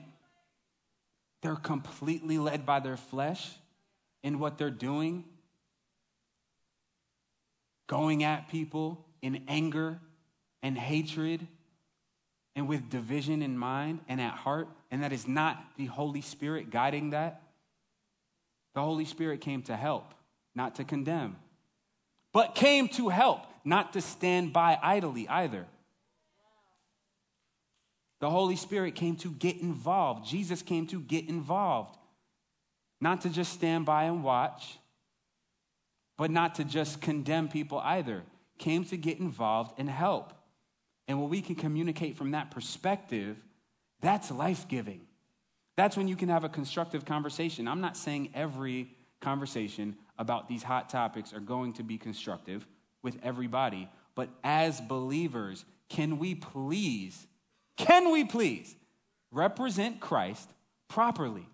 [1.41, 3.52] they're completely led by their flesh
[4.23, 5.26] in what they're doing,
[7.88, 10.00] going at people in anger
[10.63, 11.47] and hatred
[12.56, 16.69] and with division in mind and at heart, and that is not the Holy Spirit
[16.69, 17.41] guiding that.
[18.73, 20.13] The Holy Spirit came to help,
[20.56, 21.36] not to condemn,
[22.32, 25.65] but came to help, not to stand by idly either.
[28.19, 30.26] The Holy Spirit came to get involved.
[30.26, 31.97] Jesus came to get involved,
[33.00, 34.78] not to just stand by and watch,
[36.17, 38.23] but not to just condemn people either.
[38.58, 40.34] Came to get involved and help.
[41.08, 43.38] And when we can communicate from that perspective,
[44.01, 45.01] that's life giving.
[45.75, 47.67] That's when you can have a constructive conversation.
[47.67, 52.65] I'm not saying every conversation about these hot topics are going to be constructive
[53.03, 57.27] with everybody, but as believers, can we please,
[57.77, 58.75] can we please
[59.31, 60.49] represent Christ
[60.88, 61.47] properly?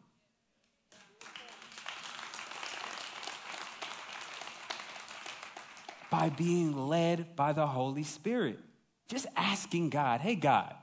[6.10, 8.60] By being led by the Holy Spirit.
[9.08, 10.74] Just asking God, hey, God,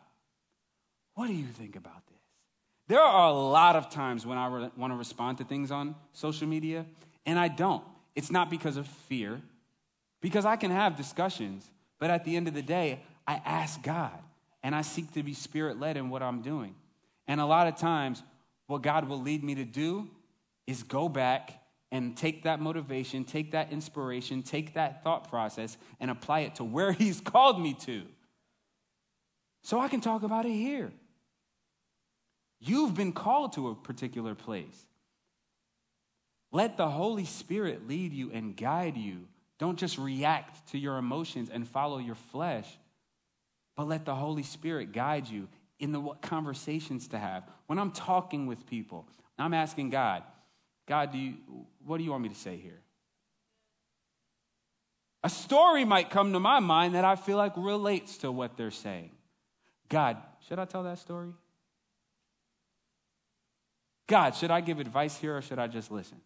[1.21, 2.17] what do you think about this?
[2.89, 5.95] There are a lot of times when I re- want to respond to things on
[6.15, 6.87] social media,
[7.27, 7.85] and I don't.
[8.17, 9.43] It's not because of fear,
[10.23, 14.19] because I can have discussions, but at the end of the day, I ask God
[14.63, 16.75] and I seek to be spirit led in what I'm doing.
[17.29, 18.23] And a lot of times,
[18.67, 20.09] what God will lead me to do
[20.67, 26.11] is go back and take that motivation, take that inspiration, take that thought process, and
[26.11, 28.05] apply it to where He's called me to.
[29.61, 30.93] So I can talk about it here.
[32.61, 34.87] You've been called to a particular place.
[36.53, 39.29] Let the Holy Spirit lead you and guide you.
[39.59, 42.67] Don't just react to your emotions and follow your flesh,
[43.77, 47.45] but let the Holy Spirit guide you in the what conversations to have.
[47.67, 49.07] When I'm talking with people,
[49.39, 50.23] I'm asking God,
[50.87, 51.35] God, do you,
[51.85, 52.81] what do you want me to say here?
[55.23, 58.71] A story might come to my mind that I feel like relates to what they're
[58.71, 59.11] saying.
[59.89, 60.17] God,
[60.49, 61.33] should I tell that story?
[64.11, 66.21] God, should I give advice here or should I just listen?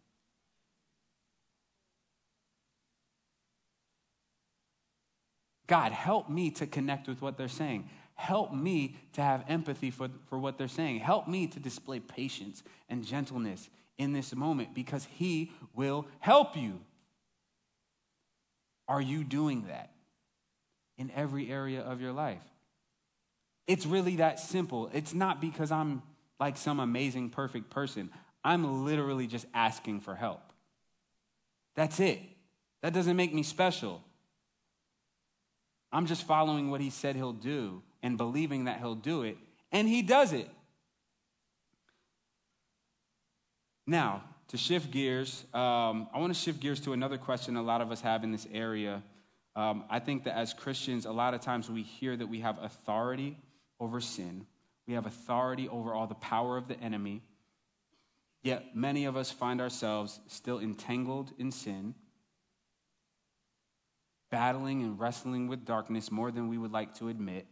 [5.66, 7.90] God, help me to connect with what they're saying.
[8.14, 11.01] Help me to have empathy for, for what they're saying.
[11.01, 13.68] Help me to display patience and gentleness
[13.99, 16.81] in this moment because He will help you.
[18.88, 19.90] Are you doing that
[20.97, 22.42] in every area of your life?
[23.66, 24.88] It's really that simple.
[24.94, 26.01] It's not because I'm
[26.40, 28.11] like some amazing, perfect person.
[28.42, 30.53] I'm literally just asking for help.
[31.75, 32.20] That's it.
[32.83, 34.03] That doesn't make me special.
[35.90, 39.38] I'm just following what he said he'll do and believing that he'll do it,
[39.73, 40.51] and he does it.
[43.87, 47.81] Now, to shift gears, um, I want to shift gears to another question a lot
[47.81, 49.03] of us have in this area.
[49.57, 52.59] Um, I think that as Christians, a lot of times we hear that we have
[52.62, 53.38] authority
[53.81, 54.47] over sin,
[54.87, 57.23] we have authority over all the power of the enemy.
[58.42, 61.94] Yet many of us find ourselves still entangled in sin,
[64.31, 67.47] battling and wrestling with darkness more than we would like to admit.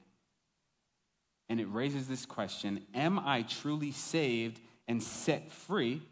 [1.49, 6.03] And it raises this question Am I truly saved and set free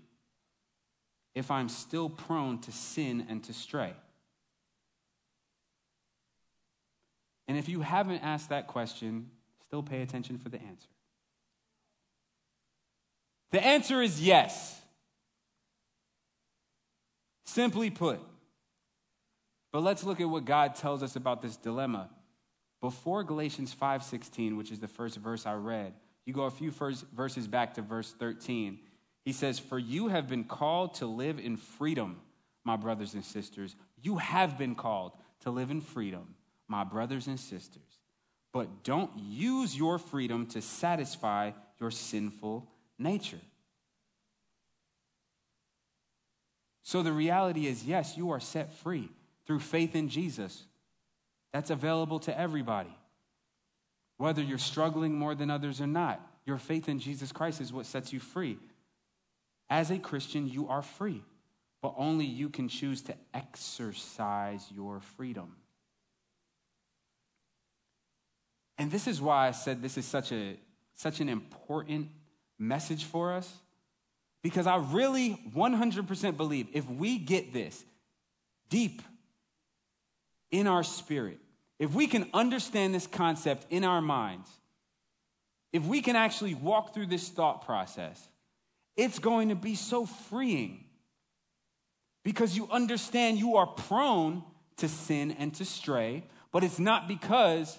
[1.35, 3.93] if I'm still prone to sin and to stray?
[7.47, 9.29] And if you haven't asked that question,
[9.67, 10.89] still pay attention for the answer.
[13.51, 14.81] The answer is yes.
[17.45, 18.21] Simply put.
[19.73, 22.11] But let's look at what God tells us about this dilemma.
[22.81, 25.95] Before Galatians 5:16, which is the first verse I read,
[26.25, 28.81] you go a few verses back to verse 13.
[29.25, 32.23] He says, "For you have been called to live in freedom,
[32.65, 33.77] my brothers and sisters.
[33.97, 36.35] You have been called to live in freedom,
[36.69, 37.99] my brothers and sisters.
[38.53, 42.71] But don't use your freedom to satisfy your sinful
[43.01, 43.41] nature.
[46.83, 49.09] So the reality is yes, you are set free
[49.47, 50.65] through faith in Jesus.
[51.53, 52.95] That's available to everybody.
[54.17, 57.87] Whether you're struggling more than others or not, your faith in Jesus Christ is what
[57.87, 58.59] sets you free.
[59.69, 61.23] As a Christian, you are free,
[61.81, 65.57] but only you can choose to exercise your freedom.
[68.79, 70.57] And this is why I said this is such a
[70.95, 72.09] such an important
[72.61, 73.53] message for us
[74.43, 77.85] Because I really 100% believe if we get this
[78.69, 79.03] deep
[80.51, 81.39] in our spirit,
[81.79, 84.49] if we can understand this concept in our minds,
[85.73, 88.29] if we can actually walk through this thought process,
[88.97, 90.85] it's going to be so freeing
[92.25, 94.43] because you understand you are prone
[94.79, 97.79] to sin and to stray, but it's not because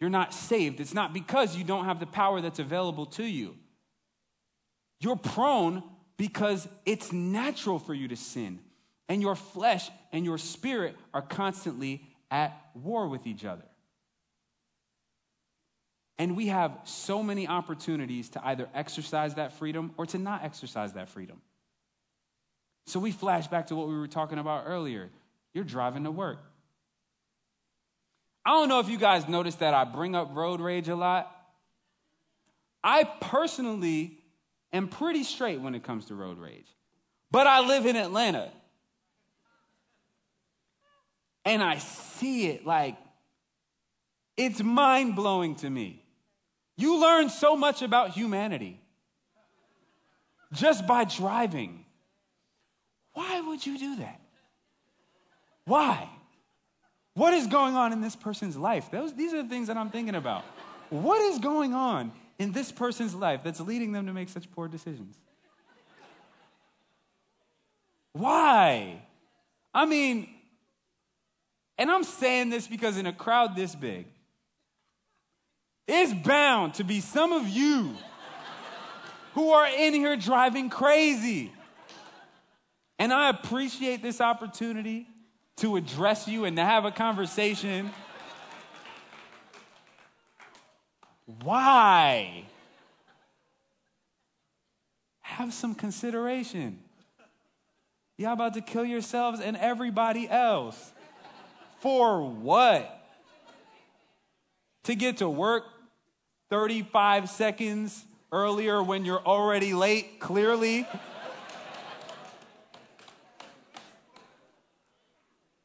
[0.00, 0.80] you're not saved.
[0.80, 3.56] It's not because you don't have the power that's available to you.
[5.00, 5.82] You're prone
[6.16, 8.60] because it's natural for you to sin,
[9.08, 13.64] and your flesh and your spirit are constantly at war with each other.
[16.18, 20.94] And we have so many opportunities to either exercise that freedom or to not exercise
[20.94, 21.40] that freedom.
[22.86, 25.10] So we flash back to what we were talking about earlier.
[25.54, 26.38] You're driving to work.
[28.44, 31.30] I don't know if you guys noticed that I bring up road rage a lot.
[32.82, 34.17] I personally
[34.72, 36.68] am pretty straight when it comes to road rage,
[37.30, 38.50] but I live in Atlanta.
[41.44, 42.96] And I see it like
[44.36, 46.04] it's mind blowing to me.
[46.76, 48.80] You learn so much about humanity
[50.52, 51.84] just by driving.
[53.14, 54.20] Why would you do that?
[55.64, 56.08] Why?
[57.14, 58.90] What is going on in this person's life?
[58.92, 60.44] Those, these are the things that I'm thinking about.
[60.90, 64.68] What is going on in this person's life that's leading them to make such poor
[64.68, 65.16] decisions?
[68.12, 69.02] Why?
[69.74, 70.28] I mean,
[71.76, 74.06] and I'm saying this because in a crowd this big,
[75.86, 77.94] it's bound to be some of you
[79.34, 81.52] who are in here driving crazy.
[82.98, 85.06] And I appreciate this opportunity
[85.58, 87.90] to address you and to have a conversation.
[91.42, 92.44] Why?
[95.20, 96.78] Have some consideration.
[98.16, 100.92] Y'all about to kill yourselves and everybody else.
[101.80, 102.94] For what?
[104.84, 105.64] To get to work
[106.48, 110.86] 35 seconds earlier when you're already late, clearly?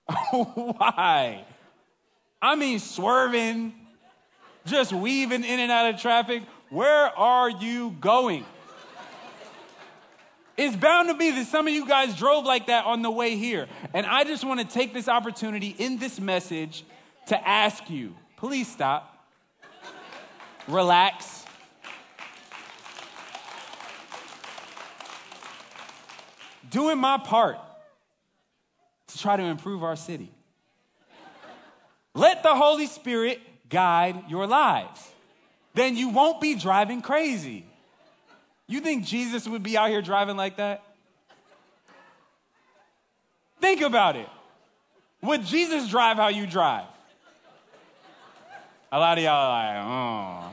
[0.31, 1.45] Why?
[2.41, 3.73] I mean, swerving,
[4.65, 6.43] just weaving in and out of traffic.
[6.69, 8.45] Where are you going?
[10.55, 13.35] It's bound to be that some of you guys drove like that on the way
[13.37, 13.67] here.
[13.93, 16.83] And I just want to take this opportunity in this message
[17.27, 19.25] to ask you please stop,
[20.67, 21.45] relax.
[26.69, 27.57] Doing my part
[29.07, 30.29] to try to improve our city.
[32.13, 33.39] Let the Holy Spirit
[33.73, 35.11] guide your lives.
[35.73, 37.65] Then you won't be driving crazy.
[38.67, 40.83] You think Jesus would be out here driving like that?
[43.59, 44.29] Think about it.
[45.21, 46.85] Would Jesus drive how you drive?
[48.91, 50.51] A lot of y'all are like, oh.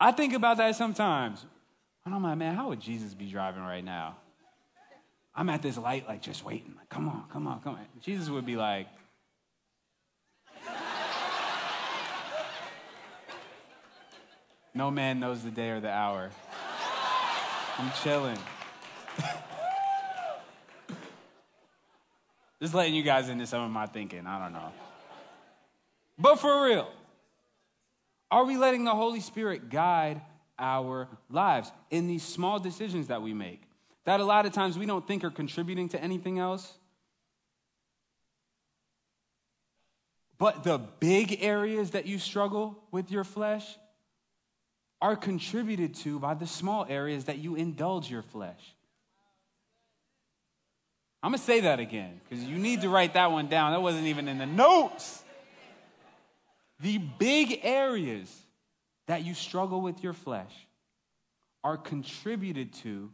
[0.00, 1.44] I think about that sometimes.
[2.06, 4.16] And I'm like, man, how would Jesus be driving right now?
[5.38, 6.74] I'm at this light, like, just waiting.
[6.76, 7.86] Like, come on, come on, come on.
[8.02, 8.88] Jesus would be like,
[14.74, 16.32] no man knows the day or the hour.
[17.78, 18.36] I'm chilling.
[22.60, 24.26] Just letting you guys into some of my thinking.
[24.26, 24.72] I don't know.
[26.18, 26.90] But for real,
[28.32, 30.20] are we letting the Holy Spirit guide
[30.58, 33.67] our lives in these small decisions that we make
[34.04, 36.72] that a lot of times we don't think are contributing to anything else.
[40.38, 43.66] But the big areas that you struggle with your flesh
[45.00, 48.74] are contributed to by the small areas that you indulge your flesh.
[51.22, 53.72] I'm going to say that again because you need to write that one down.
[53.72, 55.22] That wasn't even in the notes.
[56.80, 58.34] The big areas
[59.08, 60.52] that you struggle with your flesh
[61.64, 63.10] are contributed to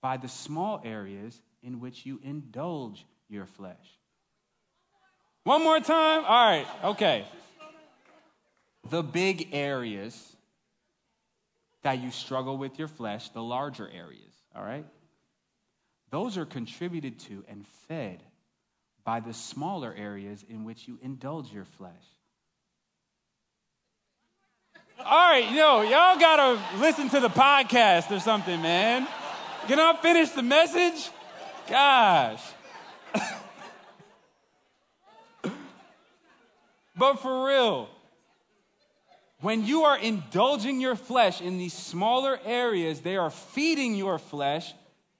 [0.00, 3.98] by the small areas in which you indulge your flesh.
[5.44, 6.24] One more time?
[6.24, 7.26] All right, okay.
[8.90, 10.36] The big areas
[11.82, 14.86] that you struggle with your flesh, the larger areas, all right?
[16.10, 18.22] Those are contributed to and fed
[19.04, 21.92] by the smaller areas in which you indulge your flesh.
[24.98, 29.06] All right, yo, y'all gotta listen to the podcast or something, man.
[29.66, 31.10] Can I finish the message?
[31.68, 32.40] Gosh.
[36.96, 37.88] but for real,
[39.40, 44.72] When you are indulging your flesh in these smaller areas, they are feeding your flesh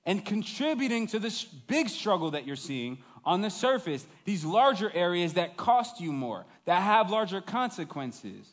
[0.04, 5.32] and contributing to this big struggle that you're seeing on the surface, these larger areas
[5.34, 8.48] that cost you more, that have larger consequences.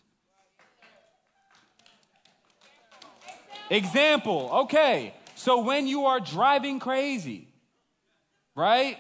[3.70, 5.14] Example, okay,
[5.44, 7.50] so when you are driving crazy,
[8.56, 8.98] right?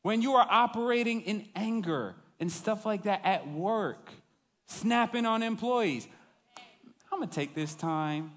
[0.00, 4.08] When you are operating in anger and stuff like that at work,
[4.66, 6.08] snapping on employees,
[7.12, 8.32] I'm gonna take this time.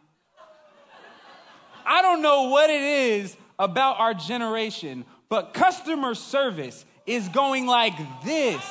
[1.85, 7.95] I don't know what it is about our generation, but customer service is going like
[8.25, 8.61] this.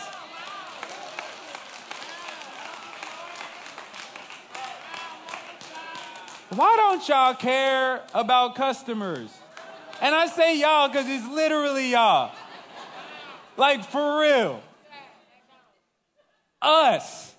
[6.50, 9.30] Why don't y'all care about customers?
[10.00, 12.32] And I say y'all because it's literally y'all.
[13.56, 14.62] Like for real.
[16.62, 17.34] Us.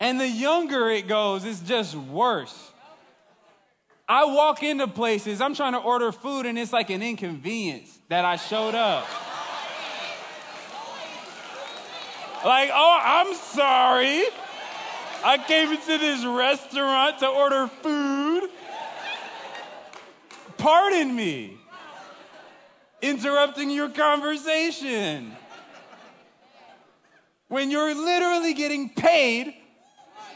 [0.00, 2.72] And the younger it goes, it's just worse.
[4.06, 8.26] I walk into places, I'm trying to order food, and it's like an inconvenience that
[8.26, 9.06] I showed up.
[12.44, 14.24] Like, oh, I'm sorry.
[15.24, 18.50] I came into this restaurant to order food.
[20.58, 21.56] Pardon me.
[23.00, 25.32] Interrupting your conversation.
[27.48, 29.54] When you're literally getting paid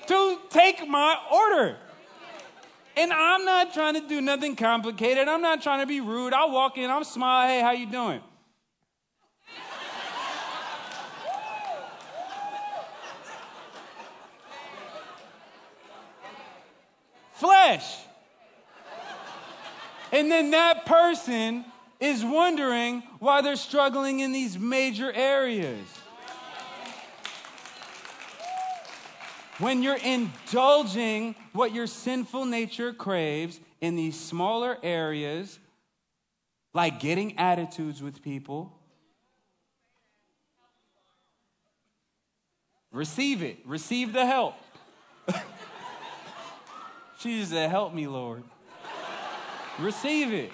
[0.07, 1.77] to take my order.
[2.97, 5.29] And I'm not trying to do nothing complicated.
[5.29, 6.33] I'm not trying to be rude.
[6.33, 8.21] I'll walk in, I'm smile, hey, how you doing?
[17.39, 17.97] Flesh.
[20.13, 21.65] And then that person
[22.01, 25.87] is wondering why they're struggling in these major areas.
[29.59, 35.59] When you're indulging what your sinful nature craves in these smaller areas,
[36.73, 38.73] like getting attitudes with people,
[42.93, 43.59] receive it.
[43.65, 44.55] Receive the help.
[47.19, 48.45] she said, Help me, Lord.
[49.79, 50.53] receive it.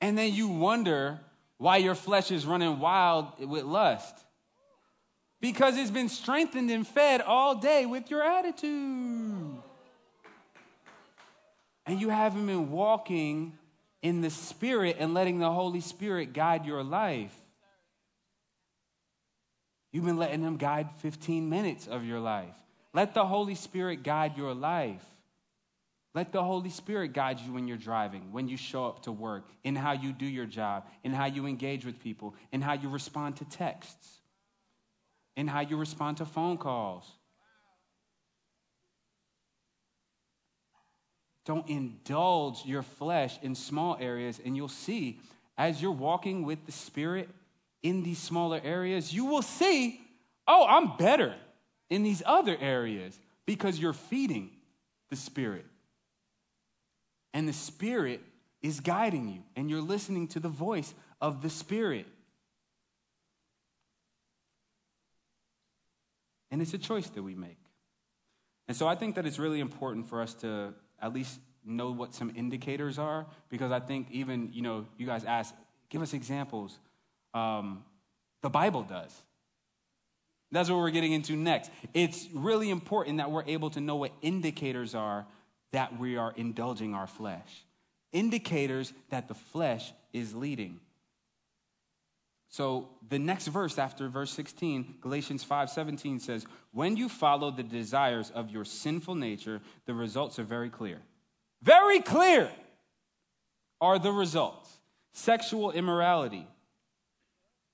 [0.00, 1.18] And then you wonder
[1.58, 4.14] why your flesh is running wild with lust.
[5.40, 9.56] Because it's been strengthened and fed all day with your attitude.
[11.86, 13.56] And you haven't been walking
[14.02, 17.34] in the Spirit and letting the Holy Spirit guide your life.
[19.92, 22.54] You've been letting Him guide 15 minutes of your life.
[22.96, 25.04] Let the Holy Spirit guide your life.
[26.14, 29.46] Let the Holy Spirit guide you when you're driving, when you show up to work,
[29.62, 32.88] in how you do your job, in how you engage with people, in how you
[32.88, 34.16] respond to texts
[35.36, 37.04] in how you respond to phone calls.
[41.44, 45.20] Don't indulge your flesh in small areas, and you'll see
[45.56, 47.28] as you're walking with the Spirit
[47.82, 50.00] in these smaller areas, you will see,
[50.48, 51.34] oh, I'm better
[51.90, 54.50] in these other areas because you're feeding
[55.10, 55.66] the Spirit.
[57.32, 58.20] And the Spirit
[58.62, 62.06] is guiding you, and you're listening to the voice of the Spirit.
[66.50, 67.58] And it's a choice that we make.
[68.68, 72.14] And so I think that it's really important for us to at least know what
[72.14, 75.54] some indicators are, because I think even, you know, you guys ask,
[75.90, 76.78] give us examples.
[77.34, 77.84] Um,
[78.42, 79.12] the Bible does.
[80.52, 81.70] That's what we're getting into next.
[81.92, 85.26] It's really important that we're able to know what indicators are
[85.72, 87.64] that we are indulging our flesh.
[88.12, 90.80] Indicators that the flesh is leading.
[92.48, 98.30] So the next verse after verse 16, Galatians 5:17 says, "When you follow the desires
[98.30, 101.02] of your sinful nature, the results are very clear."
[101.60, 102.50] Very clear
[103.80, 104.78] are the results.
[105.12, 106.46] Sexual immorality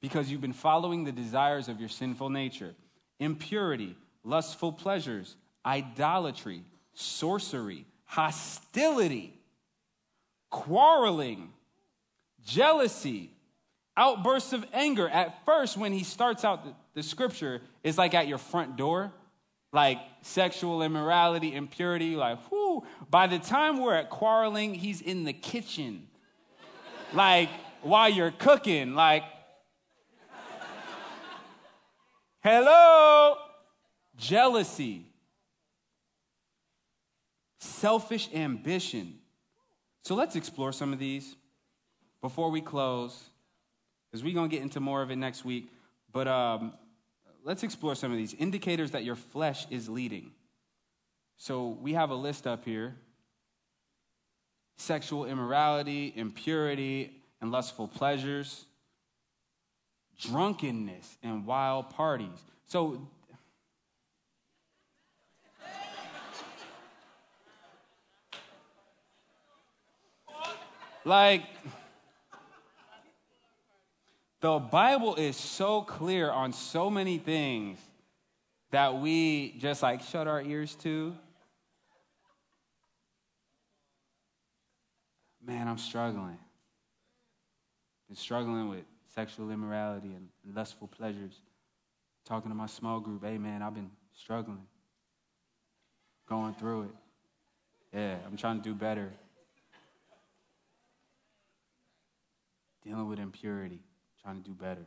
[0.02, 2.74] because you've been following the desires of your sinful nature.
[3.20, 9.32] Impurity, lustful pleasures, idolatry, sorcery, hostility,
[10.50, 11.52] quarreling,
[12.44, 13.30] jealousy,
[13.96, 15.08] outbursts of anger.
[15.08, 19.12] At first, when he starts out the, the scripture, it's like at your front door,
[19.72, 22.82] like sexual immorality, impurity, like, whoo.
[23.08, 26.08] By the time we're at quarreling, he's in the kitchen.
[27.14, 27.50] like,
[27.82, 29.22] while you're cooking, like,
[32.42, 33.36] hello,
[34.16, 35.06] jealousy,
[37.58, 39.18] selfish ambition.
[40.04, 41.36] So let's explore some of these
[42.20, 43.18] before we close
[44.10, 45.70] because we're going to get into more of it next week.
[46.12, 46.74] But um,
[47.44, 50.32] let's explore some of these indicators that your flesh is leading.
[51.36, 52.94] So we have a list up here
[54.78, 58.64] sexual immorality, impurity, and lustful pleasures,
[60.20, 62.28] drunkenness, and wild parties.
[62.66, 63.00] So
[71.04, 71.42] like
[74.40, 77.78] the Bible is so clear on so many things
[78.70, 81.14] that we just like shut our ears to.
[85.44, 86.38] Man, I'm struggling.
[88.08, 88.84] Been struggling with
[89.14, 91.40] sexual immorality and lustful pleasures.
[92.24, 94.66] Talking to my small group, hey man, I've been struggling.
[96.28, 96.90] Going through it.
[97.94, 99.12] Yeah, I'm trying to do better.
[102.84, 103.80] Dealing with impurity
[104.22, 104.86] trying to do better.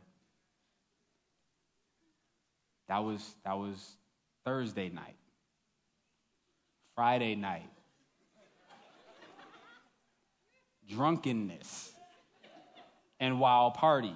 [2.88, 3.96] That was, that was
[4.44, 5.16] Thursday night.
[6.94, 7.68] Friday night.
[10.88, 11.95] Drunkenness
[13.20, 14.12] and wild parties.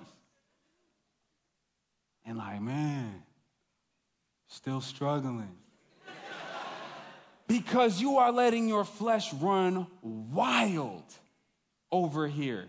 [2.24, 3.22] And like, man,
[4.48, 5.56] still struggling.
[7.46, 11.04] because you are letting your flesh run wild
[11.90, 12.68] over here.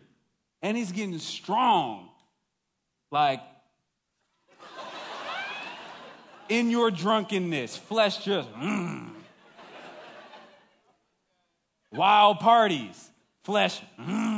[0.62, 2.10] And he's getting strong.
[3.12, 3.42] Like,
[6.50, 9.10] in your drunkenness, flesh just, mm.
[11.92, 13.10] Wild parties,
[13.44, 14.31] flesh, mm.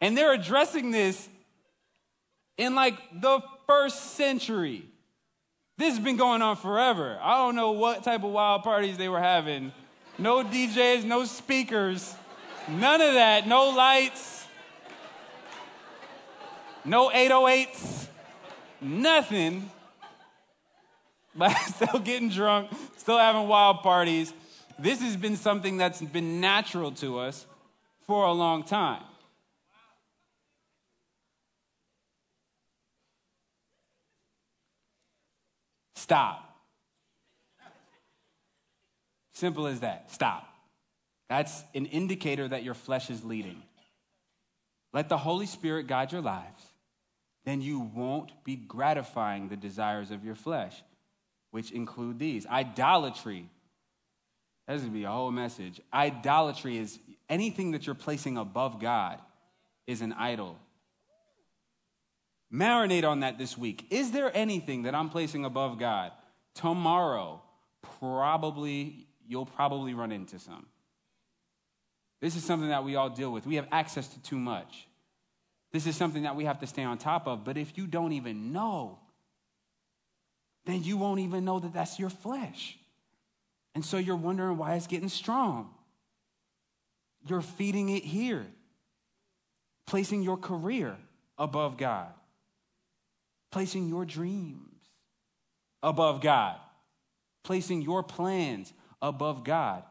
[0.00, 1.28] And they're addressing this
[2.56, 4.84] in like the first century.
[5.76, 7.18] This has been going on forever.
[7.22, 9.72] I don't know what type of wild parties they were having.
[10.18, 12.14] No DJs, no speakers,
[12.68, 14.40] none of that, no lights.
[16.84, 18.06] No 808s,
[18.80, 19.70] nothing.
[21.32, 24.32] But still getting drunk, still having wild parties.
[24.80, 27.46] This has been something that's been natural to us
[28.04, 29.02] for a long time.
[36.00, 36.46] Stop.
[39.32, 40.10] Simple as that.
[40.10, 40.46] Stop.
[41.28, 43.62] That's an indicator that your flesh is leading.
[44.92, 46.62] Let the Holy Spirit guide your lives
[47.44, 50.82] then you won't be gratifying the desires of your flesh,
[51.50, 53.48] which include these idolatry.
[54.66, 55.80] That's going to be a whole message.
[55.92, 56.98] Idolatry is
[57.28, 59.18] anything that you're placing above God
[59.86, 60.58] is an idol.
[62.52, 63.86] Marinate on that this week.
[63.90, 66.12] Is there anything that I'm placing above God?
[66.54, 67.42] Tomorrow,
[68.00, 70.66] probably, you'll probably run into some.
[72.20, 73.46] This is something that we all deal with.
[73.46, 74.86] We have access to too much.
[75.72, 77.44] This is something that we have to stay on top of.
[77.44, 78.98] But if you don't even know,
[80.66, 82.76] then you won't even know that that's your flesh.
[83.74, 85.70] And so you're wondering why it's getting strong.
[87.26, 88.46] You're feeding it here,
[89.86, 90.96] placing your career
[91.38, 92.08] above God,
[93.50, 94.82] placing your dreams
[95.82, 96.56] above God,
[97.42, 98.72] placing your plans
[99.02, 99.82] above God.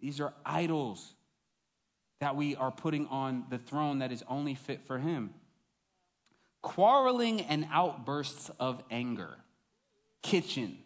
[0.00, 1.14] These are idols
[2.20, 5.34] that we are putting on the throne that is only fit for him.
[6.62, 9.36] Quarreling and outbursts of anger.
[10.22, 10.78] Kitchen.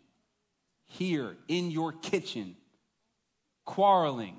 [0.87, 2.57] Here in your kitchen.
[3.65, 4.37] Quarreling.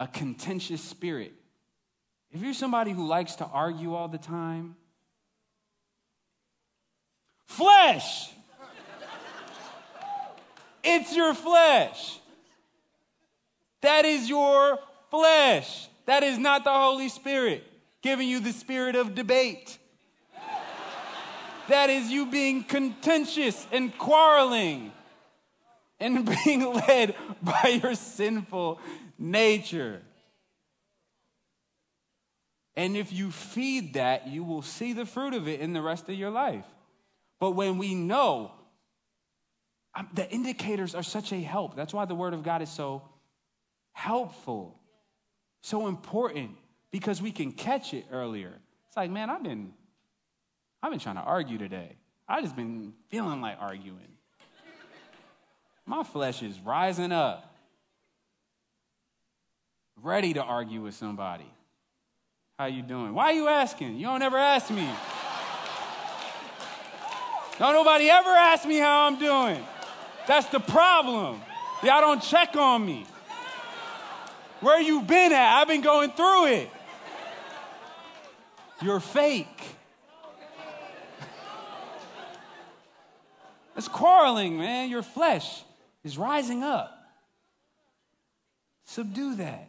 [0.00, 1.32] A contentious spirit.
[2.32, 4.74] If you're somebody who likes to argue all the time,
[7.46, 8.30] flesh.
[10.82, 12.18] it's your flesh.
[13.80, 14.78] That is your
[15.10, 15.88] flesh.
[16.06, 17.64] That is not the Holy Spirit
[18.02, 19.78] giving you the spirit of debate.
[21.68, 24.92] That is you being contentious and quarreling
[25.98, 28.78] and being led by your sinful
[29.18, 30.02] nature.
[32.76, 36.08] And if you feed that, you will see the fruit of it in the rest
[36.08, 36.66] of your life.
[37.40, 38.52] But when we know,
[39.94, 41.76] um, the indicators are such a help.
[41.76, 43.02] That's why the Word of God is so
[43.92, 44.78] helpful,
[45.60, 46.52] so important
[46.90, 48.52] because we can catch it earlier.
[48.88, 49.72] It's like, man, I've been,
[50.82, 51.96] I've been trying to argue today.
[52.28, 53.98] I just been feeling like arguing.
[55.86, 57.54] My flesh is rising up,
[60.02, 61.50] ready to argue with somebody.
[62.58, 63.12] How you doing?
[63.12, 63.96] Why are you asking?
[63.96, 64.88] You don't ever ask me.
[67.58, 69.62] Don't nobody ever ask me how I'm doing.
[70.26, 71.40] That's the problem.
[71.82, 73.06] Y'all don't check on me.
[74.60, 75.60] Where you been at?
[75.60, 76.70] I've been going through it.
[78.82, 79.46] You're fake.
[83.76, 84.88] It's quarreling, man.
[84.88, 85.64] Your flesh
[86.04, 86.96] is rising up.
[88.84, 89.68] Subdue that.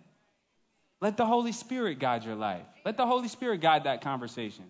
[1.01, 2.65] Let the Holy Spirit guide your life.
[2.85, 4.65] Let the Holy Spirit guide that conversation.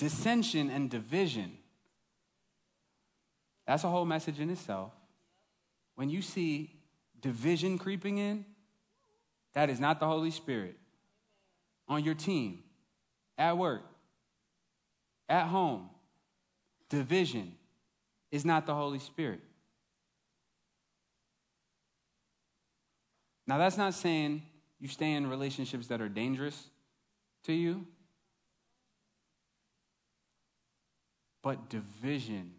[0.00, 1.58] Dissension and division.
[3.66, 4.92] That's a whole message in itself.
[5.94, 6.80] When you see
[7.20, 8.46] division creeping in,
[9.52, 10.78] that is not the Holy Spirit.
[11.86, 12.62] On your team,
[13.36, 13.82] at work,
[15.28, 15.90] at home,
[16.88, 17.52] division
[18.30, 19.40] is not the Holy Spirit.
[23.46, 24.44] Now, that's not saying
[24.78, 26.68] you stay in relationships that are dangerous
[27.44, 27.86] to you,
[31.42, 32.52] but division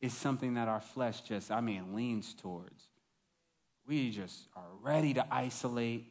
[0.00, 2.84] is something that our flesh just, I mean, leans towards.
[3.86, 6.06] We just are ready to isolate,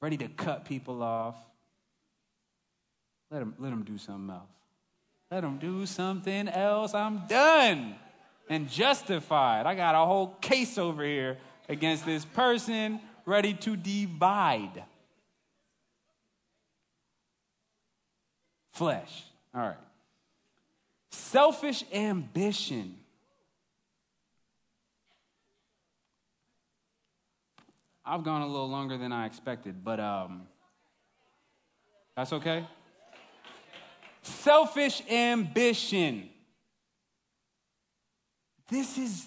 [0.00, 1.36] ready to cut people off.
[3.30, 4.50] Let them, let them do something else.
[5.30, 6.94] Let them do something else.
[6.94, 7.96] I'm done
[8.48, 9.66] and justified.
[9.66, 11.38] I got a whole case over here
[11.68, 14.84] against this person, ready to divide.
[18.72, 19.24] Flesh.
[19.54, 19.76] All right.
[21.16, 22.94] Selfish ambition.
[28.04, 30.42] I've gone a little longer than I expected, but um,
[32.14, 32.64] that's okay.
[34.22, 36.28] Selfish ambition.
[38.68, 39.26] This is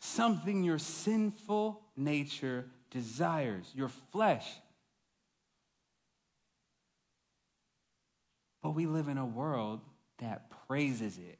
[0.00, 4.46] something your sinful nature desires, your flesh.
[8.64, 9.82] But we live in a world
[10.20, 11.38] that praises it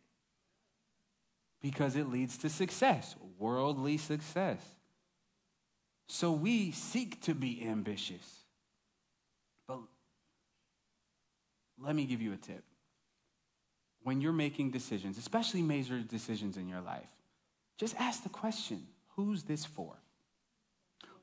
[1.62, 4.60] because it leads to success, worldly success.
[6.06, 8.44] So we seek to be ambitious.
[9.66, 9.78] But
[11.80, 12.62] let me give you a tip.
[14.02, 17.08] When you're making decisions, especially major decisions in your life,
[17.78, 19.94] just ask the question who's this for?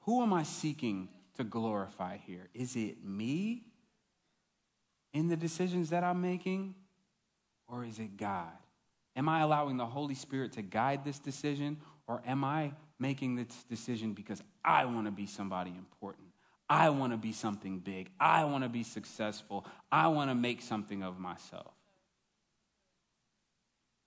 [0.05, 2.49] Who am I seeking to glorify here?
[2.55, 3.65] Is it me
[5.13, 6.75] in the decisions that I'm making,
[7.67, 8.51] or is it God?
[9.15, 13.63] Am I allowing the Holy Spirit to guide this decision, or am I making this
[13.67, 16.27] decision because I want to be somebody important.
[16.69, 18.11] I want to be something big.
[18.19, 19.65] I want to be successful.
[19.91, 21.73] I want to make something of myself.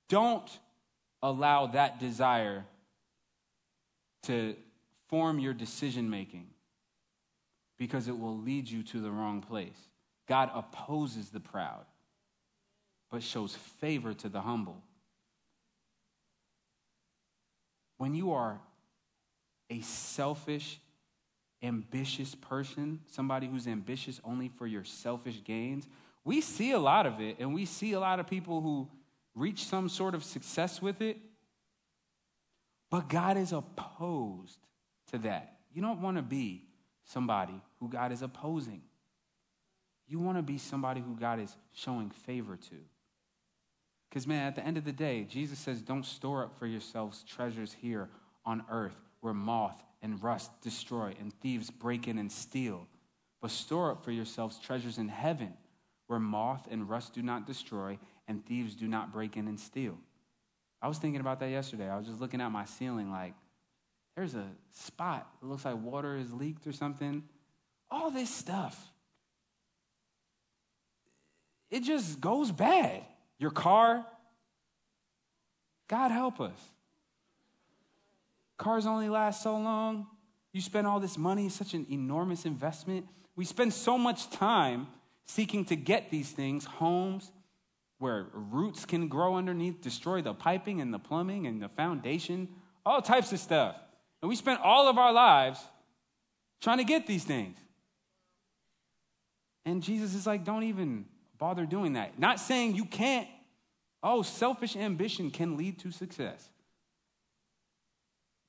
[0.09, 0.49] Don't
[1.23, 2.65] allow that desire
[4.23, 4.55] to
[5.09, 6.47] form your decision making
[7.77, 9.89] because it will lead you to the wrong place.
[10.27, 11.85] God opposes the proud,
[13.11, 14.83] but shows favor to the humble.
[17.99, 18.61] When you are
[19.70, 20.79] a selfish,
[21.62, 25.87] ambitious person, somebody who's ambitious only for your selfish gains,
[26.25, 28.89] we see a lot of it, and we see a lot of people who
[29.35, 31.18] reach some sort of success with it.
[32.91, 34.59] But God is opposed
[35.11, 35.59] to that.
[35.72, 36.62] You don't want to be
[37.05, 38.83] somebody who God is opposing.
[40.07, 42.77] You want to be somebody who God is showing favor to.
[44.09, 47.25] Because, man, at the end of the day, Jesus says, Don't store up for yourselves
[47.25, 48.09] treasures here
[48.45, 52.87] on earth where moth and rust destroy and thieves break in and steal.
[53.41, 55.55] But store up for yourselves treasures in heaven
[56.07, 57.99] where moth and rust do not destroy
[58.29, 59.99] and thieves do not break in and steal.
[60.81, 61.89] I was thinking about that yesterday.
[61.89, 63.35] I was just looking at my ceiling like,
[64.15, 65.27] there's a spot.
[65.43, 67.25] It looks like water is leaked or something.
[67.91, 68.93] All this stuff.
[71.75, 73.03] It just goes bad.
[73.37, 74.07] Your car,
[75.89, 76.57] God help us.
[78.57, 80.07] Cars only last so long.
[80.53, 83.09] You spend all this money, such an enormous investment.
[83.35, 84.87] We spend so much time
[85.27, 87.33] seeking to get these things homes
[87.99, 92.51] where roots can grow underneath, destroy the piping and the plumbing and the foundation,
[92.87, 93.75] all types of stuff.
[94.22, 95.59] And we spend all of our lives
[96.61, 97.59] trying to get these things.
[99.66, 101.07] And Jesus is like, don't even
[101.45, 102.18] bother doing that.
[102.18, 103.28] Not saying you can't.
[104.03, 106.49] Oh, selfish ambition can lead to success.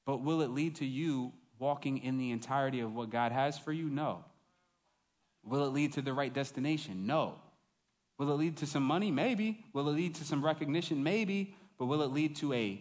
[0.06, 3.74] But will it lead to you walking in the entirety of what God has for
[3.74, 3.90] you?
[3.90, 4.24] No.
[5.44, 7.06] Will it lead to the right destination?
[7.06, 7.34] No.
[8.18, 9.12] Will it lead to some money?
[9.12, 9.66] Maybe.
[9.74, 11.04] Will it lead to some recognition?
[11.04, 11.54] Maybe.
[11.78, 12.80] But will it lead to a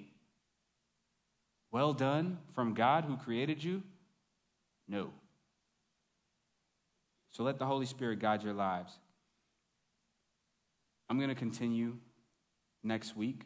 [1.72, 3.82] well done from God who created you?
[4.86, 5.10] No.
[7.32, 8.92] So let the Holy Spirit guide your lives.
[11.08, 11.96] I'm going to continue
[12.82, 13.42] next week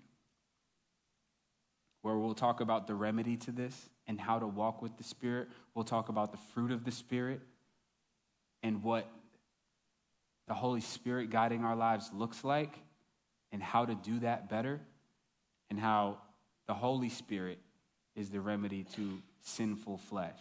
[2.03, 5.49] where we'll talk about the remedy to this and how to walk with the Spirit.
[5.75, 7.41] We'll talk about the fruit of the Spirit
[8.63, 9.11] and what
[10.47, 12.79] the Holy Spirit guiding our lives looks like
[13.53, 14.81] and how to do that better,
[15.71, 16.19] and how
[16.67, 17.59] the Holy Spirit
[18.15, 20.39] is the remedy to sinful flesh.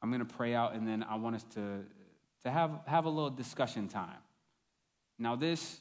[0.00, 1.80] I'm going to pray out, and then I want us to,
[2.44, 4.18] to have, have a little discussion time.
[5.22, 5.78] Now, this,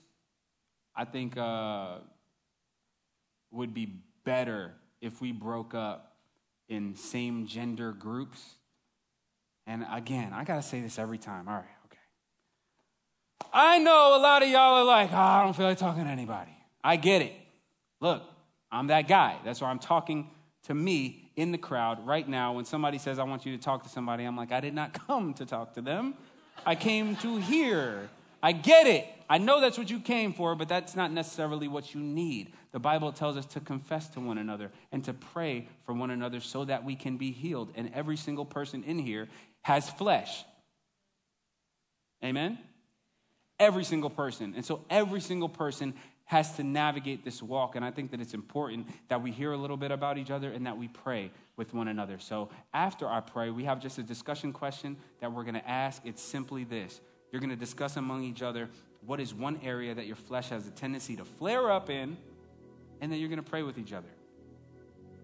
[0.95, 1.97] I think, uh,
[3.51, 6.15] would be better if we broke up
[6.69, 8.39] in same gender groups.
[9.65, 11.47] And again, I got to say this every time.
[11.47, 11.97] All right, okay.
[13.51, 16.09] I know a lot of y'all are like, oh, I don't feel like talking to
[16.09, 16.55] anybody.
[16.83, 17.33] I get it.
[17.99, 18.21] Look,
[18.71, 19.37] I'm that guy.
[19.43, 20.29] That's why I'm talking
[20.67, 22.53] to me in the crowd right now.
[22.53, 24.93] When somebody says, I want you to talk to somebody, I'm like, I did not
[25.07, 26.13] come to talk to them.
[26.63, 28.09] I came to hear.
[28.43, 29.05] I get it.
[29.29, 32.53] I know that's what you came for, but that's not necessarily what you need.
[32.71, 36.41] The Bible tells us to confess to one another and to pray for one another
[36.41, 37.71] so that we can be healed.
[37.75, 39.29] And every single person in here
[39.61, 40.43] has flesh.
[42.23, 42.57] Amen?
[43.59, 44.53] Every single person.
[44.55, 45.93] And so every single person
[46.25, 47.75] has to navigate this walk.
[47.75, 50.51] And I think that it's important that we hear a little bit about each other
[50.51, 52.19] and that we pray with one another.
[52.19, 56.01] So after I pray, we have just a discussion question that we're going to ask.
[56.05, 57.01] It's simply this
[57.31, 58.69] you're going to discuss among each other
[59.05, 62.17] what is one area that your flesh has a tendency to flare up in,
[62.99, 64.09] and then you're going to pray with each other.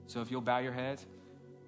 [0.08, 1.06] So if you'll bow your heads.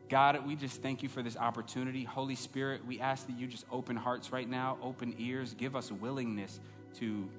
[0.09, 2.03] God, we just thank you for this opportunity.
[2.03, 5.91] Holy Spirit, we ask that you just open hearts right now, open ears, give us
[5.91, 6.59] willingness
[6.95, 7.29] to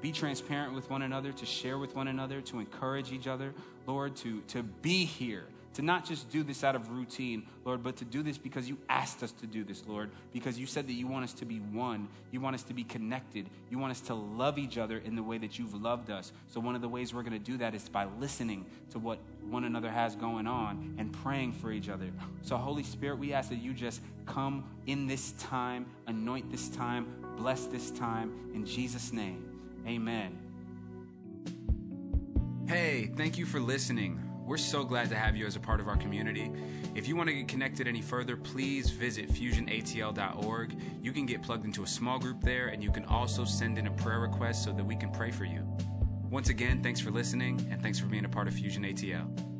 [0.00, 3.54] be transparent with one another, to share with one another, to encourage each other,
[3.86, 5.46] Lord, to, to be here,
[5.76, 8.78] to not just do this out of routine, Lord, but to do this because you
[8.88, 11.58] asked us to do this, Lord, because you said that you want us to be
[11.58, 12.08] one.
[12.30, 13.50] You want us to be connected.
[13.68, 16.32] You want us to love each other in the way that you've loved us.
[16.48, 19.18] So, one of the ways we're going to do that is by listening to what
[19.50, 22.10] one another has going on and praying for each other.
[22.40, 27.06] So, Holy Spirit, we ask that you just come in this time, anoint this time,
[27.36, 29.60] bless this time, in Jesus' name.
[29.86, 30.38] Amen.
[32.66, 34.25] Hey, thank you for listening.
[34.46, 36.52] We're so glad to have you as a part of our community.
[36.94, 40.76] If you want to get connected any further, please visit fusionatl.org.
[41.02, 43.88] You can get plugged into a small group there, and you can also send in
[43.88, 45.66] a prayer request so that we can pray for you.
[46.30, 49.55] Once again, thanks for listening, and thanks for being a part of Fusion ATL.